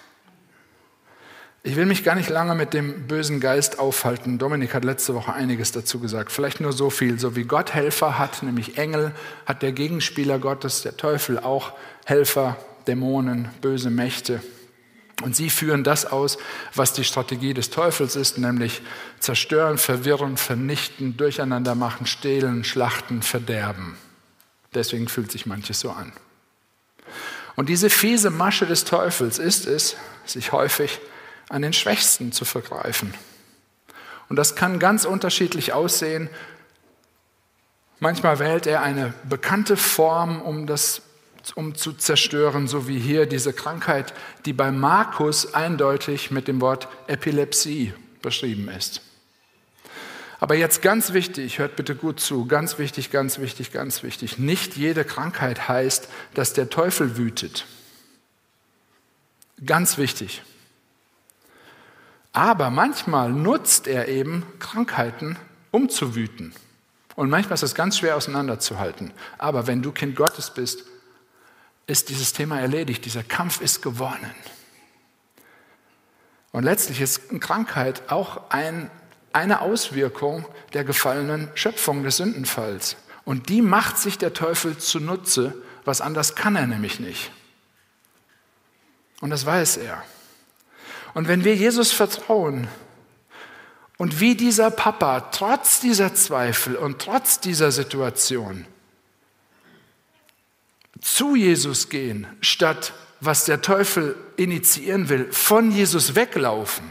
Ich 1.62 1.76
will 1.76 1.84
mich 1.84 2.04
gar 2.04 2.14
nicht 2.14 2.30
lange 2.30 2.54
mit 2.54 2.72
dem 2.72 3.06
bösen 3.06 3.38
Geist 3.38 3.78
aufhalten. 3.78 4.38
Dominik 4.38 4.72
hat 4.72 4.82
letzte 4.82 5.14
Woche 5.14 5.34
einiges 5.34 5.72
dazu 5.72 6.00
gesagt. 6.00 6.32
Vielleicht 6.32 6.60
nur 6.60 6.72
so 6.72 6.88
viel. 6.88 7.18
So 7.18 7.36
wie 7.36 7.44
Gott 7.44 7.74
Helfer 7.74 8.18
hat, 8.18 8.42
nämlich 8.42 8.78
Engel, 8.78 9.12
hat 9.44 9.60
der 9.60 9.72
Gegenspieler 9.72 10.38
Gottes, 10.38 10.80
der 10.80 10.96
Teufel, 10.96 11.38
auch 11.38 11.72
Helfer, 12.06 12.56
Dämonen, 12.86 13.50
böse 13.60 13.90
Mächte. 13.90 14.40
Und 15.22 15.36
sie 15.36 15.50
führen 15.50 15.84
das 15.84 16.06
aus, 16.06 16.38
was 16.74 16.94
die 16.94 17.04
Strategie 17.04 17.52
des 17.52 17.68
Teufels 17.68 18.16
ist, 18.16 18.38
nämlich 18.38 18.80
zerstören, 19.18 19.76
verwirren, 19.76 20.38
vernichten, 20.38 21.18
durcheinander 21.18 21.74
machen, 21.74 22.06
stehlen, 22.06 22.64
schlachten, 22.64 23.20
verderben. 23.20 23.98
Deswegen 24.72 25.08
fühlt 25.08 25.30
sich 25.30 25.44
manches 25.44 25.80
so 25.80 25.90
an. 25.90 26.12
Und 27.54 27.68
diese 27.68 27.90
fiese 27.90 28.30
Masche 28.30 28.64
des 28.64 28.86
Teufels 28.86 29.38
ist 29.38 29.66
es, 29.66 29.96
sich 30.24 30.52
häufig 30.52 31.00
an 31.50 31.60
den 31.60 31.74
Schwächsten 31.74 32.32
zu 32.32 32.46
vergreifen. 32.46 33.12
Und 34.30 34.36
das 34.36 34.54
kann 34.56 34.78
ganz 34.78 35.04
unterschiedlich 35.04 35.74
aussehen. 35.74 36.30
Manchmal 37.98 38.38
wählt 38.38 38.66
er 38.66 38.82
eine 38.82 39.12
bekannte 39.28 39.76
Form, 39.76 40.40
um 40.40 40.66
das 40.66 41.02
um 41.54 41.74
zu 41.74 41.92
zerstören, 41.94 42.68
so 42.68 42.86
wie 42.86 42.98
hier 42.98 43.26
diese 43.26 43.52
Krankheit, 43.52 44.12
die 44.44 44.52
bei 44.52 44.70
Markus 44.70 45.54
eindeutig 45.54 46.30
mit 46.30 46.48
dem 46.48 46.60
Wort 46.60 46.86
Epilepsie 47.06 47.94
beschrieben 48.22 48.68
ist. 48.68 49.00
Aber 50.38 50.54
jetzt 50.54 50.82
ganz 50.82 51.12
wichtig, 51.12 51.58
hört 51.58 51.76
bitte 51.76 51.94
gut 51.94 52.20
zu, 52.20 52.46
ganz 52.46 52.78
wichtig, 52.78 53.10
ganz 53.10 53.38
wichtig, 53.38 53.72
ganz 53.72 54.02
wichtig, 54.02 54.38
nicht 54.38 54.76
jede 54.76 55.04
Krankheit 55.04 55.68
heißt, 55.68 56.08
dass 56.34 56.52
der 56.52 56.70
Teufel 56.70 57.16
wütet. 57.16 57.66
Ganz 59.64 59.98
wichtig. 59.98 60.42
Aber 62.40 62.70
manchmal 62.70 63.30
nutzt 63.30 63.86
er 63.86 64.08
eben 64.08 64.46
Krankheiten, 64.60 65.36
um 65.72 65.90
zu 65.90 66.14
wüten. 66.14 66.54
Und 67.14 67.28
manchmal 67.28 67.52
ist 67.52 67.62
es 67.62 67.74
ganz 67.74 67.98
schwer 67.98 68.16
auseinanderzuhalten. 68.16 69.12
Aber 69.36 69.66
wenn 69.66 69.82
du 69.82 69.92
Kind 69.92 70.16
Gottes 70.16 70.48
bist, 70.54 70.84
ist 71.86 72.08
dieses 72.08 72.32
Thema 72.32 72.58
erledigt, 72.58 73.04
dieser 73.04 73.22
Kampf 73.22 73.60
ist 73.60 73.82
gewonnen. 73.82 74.34
Und 76.50 76.62
letztlich 76.62 77.02
ist 77.02 77.28
Krankheit 77.42 78.10
auch 78.10 78.48
ein, 78.48 78.90
eine 79.34 79.60
Auswirkung 79.60 80.46
der 80.72 80.84
gefallenen 80.84 81.50
Schöpfung 81.54 82.04
des 82.04 82.16
Sündenfalls. 82.16 82.96
Und 83.26 83.50
die 83.50 83.60
macht 83.60 83.98
sich 83.98 84.16
der 84.16 84.32
Teufel 84.32 84.78
zunutze, 84.78 85.60
was 85.84 86.00
anders 86.00 86.36
kann 86.36 86.56
er 86.56 86.66
nämlich 86.66 87.00
nicht. 87.00 87.32
Und 89.20 89.28
das 89.28 89.44
weiß 89.44 89.76
er. 89.76 90.02
Und 91.14 91.28
wenn 91.28 91.44
wir 91.44 91.54
Jesus 91.54 91.92
vertrauen 91.92 92.68
und 93.98 94.20
wie 94.20 94.34
dieser 94.34 94.70
Papa 94.70 95.20
trotz 95.32 95.80
dieser 95.80 96.14
Zweifel 96.14 96.76
und 96.76 97.00
trotz 97.00 97.40
dieser 97.40 97.72
Situation 97.72 98.66
zu 101.00 101.34
Jesus 101.34 101.88
gehen, 101.88 102.26
statt 102.40 102.92
was 103.20 103.44
der 103.44 103.60
Teufel 103.60 104.16
initiieren 104.36 105.08
will, 105.08 105.30
von 105.32 105.70
Jesus 105.70 106.14
weglaufen, 106.14 106.90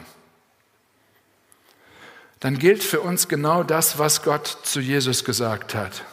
dann 2.39 2.57
gilt 2.57 2.83
für 2.83 3.01
uns 3.01 3.27
genau 3.27 3.63
das, 3.63 3.97
was 3.97 4.23
Gott 4.23 4.59
zu 4.63 4.79
Jesus 4.79 5.25
gesagt 5.25 5.75
hat. 5.75 6.03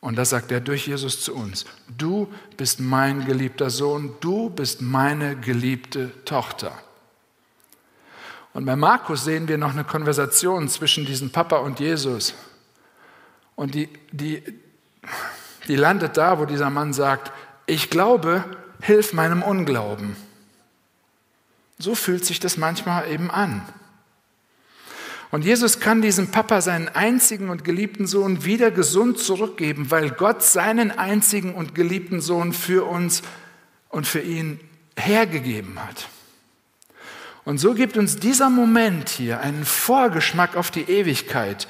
Und 0.00 0.16
das 0.16 0.30
sagt 0.30 0.50
er 0.50 0.60
durch 0.60 0.88
Jesus 0.88 1.22
zu 1.22 1.34
uns. 1.34 1.64
Du 1.96 2.32
bist 2.56 2.80
mein 2.80 3.24
geliebter 3.24 3.70
Sohn, 3.70 4.14
du 4.20 4.50
bist 4.50 4.82
meine 4.82 5.36
geliebte 5.36 6.10
Tochter. 6.24 6.76
Und 8.54 8.66
bei 8.66 8.76
Markus 8.76 9.24
sehen 9.24 9.48
wir 9.48 9.58
noch 9.58 9.72
eine 9.72 9.84
Konversation 9.84 10.68
zwischen 10.68 11.06
diesem 11.06 11.30
Papa 11.30 11.56
und 11.58 11.80
Jesus. 11.80 12.34
Und 13.56 13.74
die, 13.74 13.88
die, 14.10 14.42
die 15.68 15.76
landet 15.76 16.16
da, 16.16 16.38
wo 16.38 16.44
dieser 16.44 16.70
Mann 16.70 16.92
sagt, 16.92 17.32
ich 17.66 17.90
glaube, 17.90 18.44
hilf 18.80 19.12
meinem 19.12 19.42
Unglauben. 19.42 20.16
So 21.78 21.94
fühlt 21.94 22.24
sich 22.24 22.40
das 22.40 22.56
manchmal 22.56 23.10
eben 23.10 23.30
an. 23.30 23.62
Und 25.30 25.46
Jesus 25.46 25.80
kann 25.80 26.02
diesem 26.02 26.30
Papa 26.30 26.60
seinen 26.60 26.88
einzigen 26.90 27.48
und 27.48 27.64
geliebten 27.64 28.06
Sohn 28.06 28.44
wieder 28.44 28.70
gesund 28.70 29.18
zurückgeben, 29.18 29.90
weil 29.90 30.10
Gott 30.10 30.42
seinen 30.42 30.90
einzigen 30.90 31.54
und 31.54 31.74
geliebten 31.74 32.20
Sohn 32.20 32.52
für 32.52 32.86
uns 32.86 33.22
und 33.88 34.06
für 34.06 34.20
ihn 34.20 34.60
hergegeben 34.94 35.82
hat. 35.82 36.08
Und 37.44 37.58
so 37.58 37.74
gibt 37.74 37.96
uns 37.96 38.18
dieser 38.18 38.50
Moment 38.50 39.08
hier 39.08 39.40
einen 39.40 39.64
Vorgeschmack 39.64 40.56
auf 40.56 40.70
die 40.70 40.88
Ewigkeit. 40.88 41.66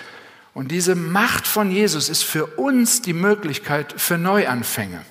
Und 0.55 0.71
diese 0.71 0.95
Macht 0.95 1.47
von 1.47 1.71
Jesus 1.71 2.09
ist 2.09 2.25
für 2.25 2.47
uns 2.47 3.01
die 3.01 3.15
Möglichkeit 3.15 3.95
für 3.97 4.19
Neuanfänge. 4.19 5.03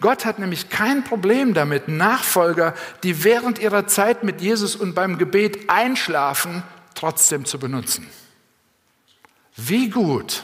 Gott 0.00 0.24
hat 0.24 0.38
nämlich 0.38 0.70
kein 0.70 1.04
Problem 1.04 1.52
damit, 1.52 1.88
Nachfolger, 1.88 2.74
die 3.02 3.22
während 3.22 3.58
ihrer 3.58 3.86
Zeit 3.86 4.24
mit 4.24 4.40
Jesus 4.40 4.74
und 4.74 4.94
beim 4.94 5.18
Gebet 5.18 5.68
einschlafen, 5.68 6.62
trotzdem 6.94 7.44
zu 7.44 7.58
benutzen. 7.58 8.06
Wie 9.56 9.90
gut. 9.90 10.42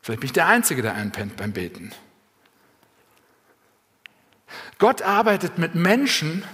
Vielleicht 0.00 0.20
bin 0.20 0.26
ich 0.26 0.32
der 0.32 0.48
Einzige, 0.48 0.82
der 0.82 0.94
einpennt 0.94 1.36
beim 1.36 1.52
Beten. 1.52 1.92
Gott 4.78 5.02
arbeitet 5.02 5.58
mit 5.58 5.76
Menschen, 5.76 6.44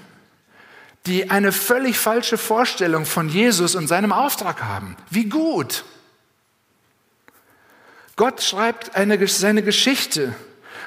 die 1.08 1.30
eine 1.30 1.52
völlig 1.52 1.98
falsche 1.98 2.38
Vorstellung 2.38 3.06
von 3.06 3.28
Jesus 3.28 3.74
und 3.74 3.88
seinem 3.88 4.12
Auftrag 4.12 4.62
haben. 4.62 4.96
Wie 5.10 5.24
gut. 5.24 5.84
Gott 8.16 8.42
schreibt 8.42 8.94
eine, 8.94 9.26
seine 9.26 9.62
Geschichte 9.62 10.34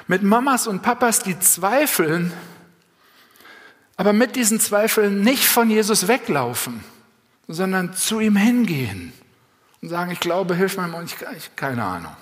mit 0.06 0.22
Mamas 0.22 0.66
und 0.66 0.82
Papas, 0.82 1.20
die 1.20 1.38
zweifeln, 1.40 2.32
aber 3.96 4.12
mit 4.12 4.36
diesen 4.36 4.60
Zweifeln 4.60 5.22
nicht 5.22 5.44
von 5.44 5.70
Jesus 5.70 6.08
weglaufen, 6.08 6.84
sondern 7.48 7.94
zu 7.94 8.20
ihm 8.20 8.36
hingehen 8.36 9.12
und 9.80 9.88
sagen, 9.88 10.12
ich 10.12 10.20
glaube, 10.20 10.54
hilf 10.54 10.76
mir 10.76 10.88
mal, 10.88 11.04
ich, 11.04 11.16
ich 11.36 11.56
keine 11.56 11.84
Ahnung. 11.84 12.16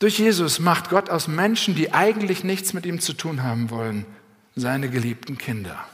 Durch 0.00 0.18
Jesus 0.18 0.58
macht 0.58 0.90
Gott 0.90 1.10
aus 1.10 1.28
Menschen, 1.28 1.74
die 1.74 1.92
eigentlich 1.92 2.42
nichts 2.44 2.72
mit 2.72 2.86
ihm 2.86 3.00
zu 3.00 3.12
tun 3.12 3.42
haben 3.42 3.70
wollen, 3.70 4.06
seine 4.60 4.90
geliebten 4.90 5.38
Kinder. 5.38 5.84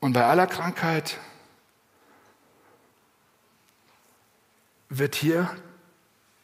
Und 0.00 0.12
bei 0.12 0.24
aller 0.24 0.46
Krankheit 0.46 1.18
wird 4.88 5.14
hier 5.14 5.50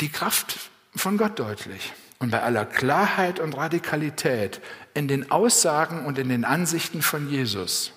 die 0.01 0.09
Kraft 0.09 0.71
von 0.95 1.17
Gott 1.17 1.39
deutlich. 1.39 1.93
Und 2.19 2.31
bei 2.31 2.43
aller 2.43 2.65
Klarheit 2.65 3.39
und 3.39 3.57
Radikalität 3.57 4.61
in 4.95 5.09
den 5.09 5.31
Aussagen 5.31 6.05
und 6.07 6.19
in 6.19 6.29
den 6.29 6.45
Ansichten 6.45 7.03
von 7.03 7.29
Jesus 7.29 7.93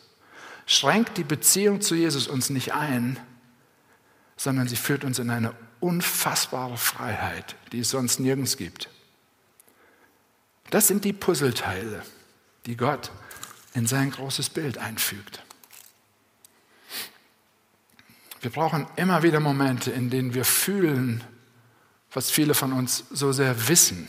schränkt 0.65 1.17
die 1.17 1.23
Beziehung 1.23 1.82
zu 1.82 1.95
Jesus 1.95 2.28
uns 2.28 2.50
nicht 2.50 2.73
ein, 2.73 3.17
sondern 4.36 4.67
sie 4.67 4.76
führt 4.76 5.04
uns 5.04 5.19
in 5.19 5.30
eine 5.30 5.54
unfassbare 5.80 6.78
Freiheit, 6.78 7.56
die 7.71 7.80
es 7.80 7.89
sonst 7.89 8.19
nirgends 8.19 8.58
gibt. 8.58 8.89
Das 10.69 10.88
sind 10.88 11.06
die 11.06 11.13
Puzzleteile, 11.13 12.03
die 12.65 12.75
Gott 12.75 13.12
in 13.73 13.88
sein 13.88 14.12
großes 14.12 14.49
Bild 14.49 14.77
einfügt. 14.77 15.43
Wir 18.41 18.51
brauchen 18.51 18.88
immer 18.95 19.23
wieder 19.23 19.39
Momente, 19.39 19.91
in 19.91 20.10
denen 20.10 20.34
wir 20.34 20.45
fühlen, 20.45 21.23
was 22.12 22.30
viele 22.30 22.53
von 22.53 22.73
uns 22.73 23.06
so 23.10 23.32
sehr 23.32 23.67
wissen. 23.67 24.08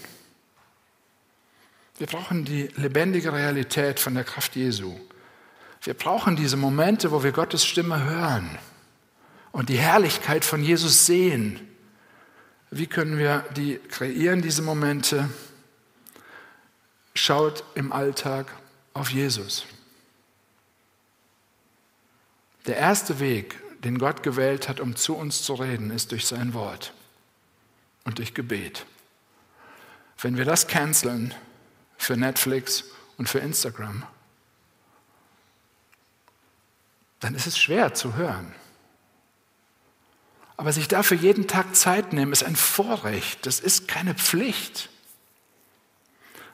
Wir 1.98 2.06
brauchen 2.06 2.44
die 2.44 2.68
lebendige 2.76 3.32
Realität 3.32 3.98
von 3.98 4.14
der 4.14 4.24
Kraft 4.24 4.54
Jesu. 4.54 4.98
Wir 5.82 5.94
brauchen 5.94 6.36
diese 6.36 6.56
Momente, 6.56 7.10
wo 7.10 7.22
wir 7.22 7.32
Gottes 7.32 7.64
Stimme 7.64 8.04
hören 8.04 8.58
und 9.52 9.68
die 9.68 9.78
Herrlichkeit 9.78 10.44
von 10.44 10.62
Jesus 10.62 11.06
sehen. 11.06 11.60
Wie 12.70 12.86
können 12.86 13.18
wir 13.18 13.44
die 13.56 13.78
kreieren, 13.88 14.42
diese 14.42 14.62
Momente? 14.62 15.28
Schaut 17.20 17.64
im 17.74 17.92
Alltag 17.92 18.46
auf 18.94 19.10
Jesus. 19.10 19.66
Der 22.66 22.76
erste 22.76 23.18
Weg, 23.18 23.60
den 23.82 23.98
Gott 23.98 24.22
gewählt 24.22 24.68
hat, 24.68 24.78
um 24.78 24.94
zu 24.94 25.16
uns 25.16 25.42
zu 25.42 25.54
reden, 25.54 25.90
ist 25.90 26.12
durch 26.12 26.26
sein 26.26 26.54
Wort 26.54 26.92
und 28.04 28.18
durch 28.18 28.34
Gebet. 28.34 28.86
Wenn 30.18 30.36
wir 30.36 30.44
das 30.44 30.68
canceln 30.68 31.34
für 31.96 32.16
Netflix 32.16 32.84
und 33.16 33.28
für 33.28 33.40
Instagram, 33.40 34.04
dann 37.18 37.34
ist 37.34 37.48
es 37.48 37.58
schwer 37.58 37.94
zu 37.94 38.14
hören. 38.14 38.54
Aber 40.56 40.72
sich 40.72 40.86
dafür 40.86 41.16
jeden 41.16 41.48
Tag 41.48 41.74
Zeit 41.74 42.12
nehmen, 42.12 42.32
ist 42.32 42.44
ein 42.44 42.54
Vorrecht, 42.54 43.44
das 43.44 43.58
ist 43.58 43.88
keine 43.88 44.14
Pflicht. 44.14 44.88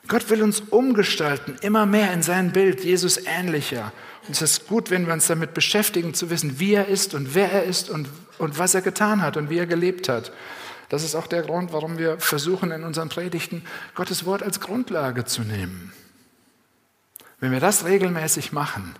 Gott 0.07 0.29
will 0.29 0.43
uns 0.43 0.61
umgestalten, 0.61 1.57
immer 1.63 1.87
mehr 1.87 2.13
in 2.13 2.23
sein 2.23 2.53
Bild, 2.53 2.85
Jesus 2.85 3.19
ähnlicher. 3.27 3.93
Und 4.27 4.35
es 4.35 4.43
ist 4.43 4.67
gut, 4.67 4.91
wenn 4.91 5.07
wir 5.07 5.13
uns 5.13 5.27
damit 5.27 5.55
beschäftigen, 5.55 6.15
zu 6.15 6.31
wissen, 6.31 6.59
wie 6.59 6.75
er 6.75 6.89
ist 6.89 7.15
und 7.15 7.35
wer 7.35 7.51
er 7.51 7.65
ist 7.65 7.91
und, 7.91 8.09
und 8.39 8.59
was 8.59 8.75
er 8.75 8.83
getan 8.83 9.23
hat 9.23 9.37
und 9.37 9.51
wie 9.51 9.59
er 9.59 9.67
gelebt 9.67 10.09
hat. 10.09 10.33
Das 10.89 11.03
ist 11.03 11.15
auch 11.15 11.27
der 11.27 11.43
Grund, 11.43 11.73
warum 11.73 11.99
wir 11.99 12.19
versuchen, 12.21 12.71
in 12.71 12.85
unseren 12.85 13.09
Predigten 13.09 13.65
Gottes 13.95 14.27
Wort 14.27 14.43
als 14.43 14.61
Grundlage 14.61 15.25
zu 15.25 15.43
nehmen. 15.43 15.93
Wenn 17.41 17.53
wir 17.53 17.61
das 17.61 17.85
regelmäßig 17.85 18.53
machen, 18.53 18.95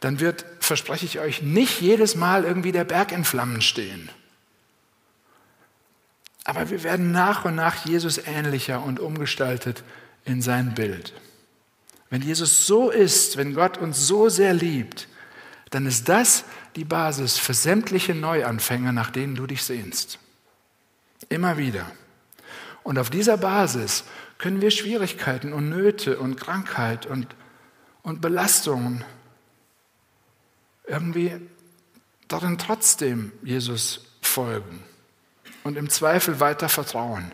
dann 0.00 0.20
wird, 0.20 0.44
verspreche 0.60 1.06
ich 1.06 1.18
euch, 1.18 1.42
nicht 1.42 1.80
jedes 1.80 2.14
Mal 2.14 2.44
irgendwie 2.44 2.72
der 2.72 2.84
Berg 2.84 3.12
in 3.12 3.24
Flammen 3.24 3.62
stehen. 3.62 4.08
Aber 6.44 6.70
wir 6.70 6.84
werden 6.84 7.10
nach 7.10 7.44
und 7.44 7.56
nach 7.56 7.84
Jesus 7.86 8.18
ähnlicher 8.18 8.82
und 8.82 9.00
umgestaltet 9.00 9.82
in 10.26 10.42
sein 10.42 10.74
Bild. 10.74 11.14
Wenn 12.10 12.20
Jesus 12.22 12.66
so 12.66 12.90
ist, 12.90 13.36
wenn 13.36 13.54
Gott 13.54 13.78
uns 13.78 14.06
so 14.06 14.28
sehr 14.28 14.52
liebt, 14.52 15.08
dann 15.70 15.86
ist 15.86 16.08
das 16.08 16.44
die 16.76 16.84
Basis 16.84 17.38
für 17.38 17.54
sämtliche 17.54 18.14
Neuanfänge, 18.14 18.92
nach 18.92 19.10
denen 19.10 19.34
du 19.34 19.46
dich 19.46 19.62
sehnst. 19.62 20.18
Immer 21.28 21.56
wieder. 21.56 21.90
Und 22.82 22.98
auf 22.98 23.10
dieser 23.10 23.36
Basis 23.36 24.04
können 24.38 24.60
wir 24.60 24.70
Schwierigkeiten 24.70 25.52
und 25.52 25.68
Nöte 25.70 26.18
und 26.18 26.36
Krankheit 26.36 27.06
und, 27.06 27.34
und 28.02 28.20
Belastungen 28.20 29.04
irgendwie 30.86 31.32
darin 32.28 32.58
trotzdem 32.58 33.32
Jesus 33.42 34.04
folgen 34.20 34.84
und 35.64 35.76
im 35.76 35.88
Zweifel 35.88 36.38
weiter 36.38 36.68
vertrauen, 36.68 37.32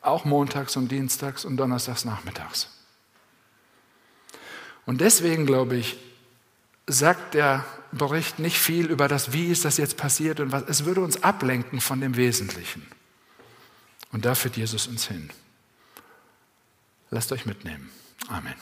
auch 0.00 0.24
montags 0.24 0.76
und 0.76 0.90
dienstags 0.90 1.44
und 1.44 1.56
donnerstags 1.56 2.04
nachmittags. 2.04 2.68
Und 4.86 5.00
deswegen 5.00 5.46
glaube 5.46 5.76
ich, 5.76 5.98
sagt 6.86 7.34
der 7.34 7.64
Bericht 7.92 8.38
nicht 8.38 8.58
viel 8.58 8.86
über 8.86 9.08
das, 9.08 9.32
wie 9.32 9.46
ist 9.46 9.64
das 9.64 9.76
jetzt 9.76 9.96
passiert 9.96 10.40
und 10.40 10.52
was. 10.52 10.64
Es 10.64 10.84
würde 10.84 11.00
uns 11.02 11.22
ablenken 11.22 11.80
von 11.80 12.00
dem 12.00 12.16
Wesentlichen. 12.16 12.86
Und 14.12 14.24
da 14.24 14.34
führt 14.34 14.56
Jesus 14.56 14.86
uns 14.86 15.06
hin. 15.06 15.30
Lasst 17.10 17.32
euch 17.32 17.46
mitnehmen. 17.46 17.90
Amen. 18.28 18.54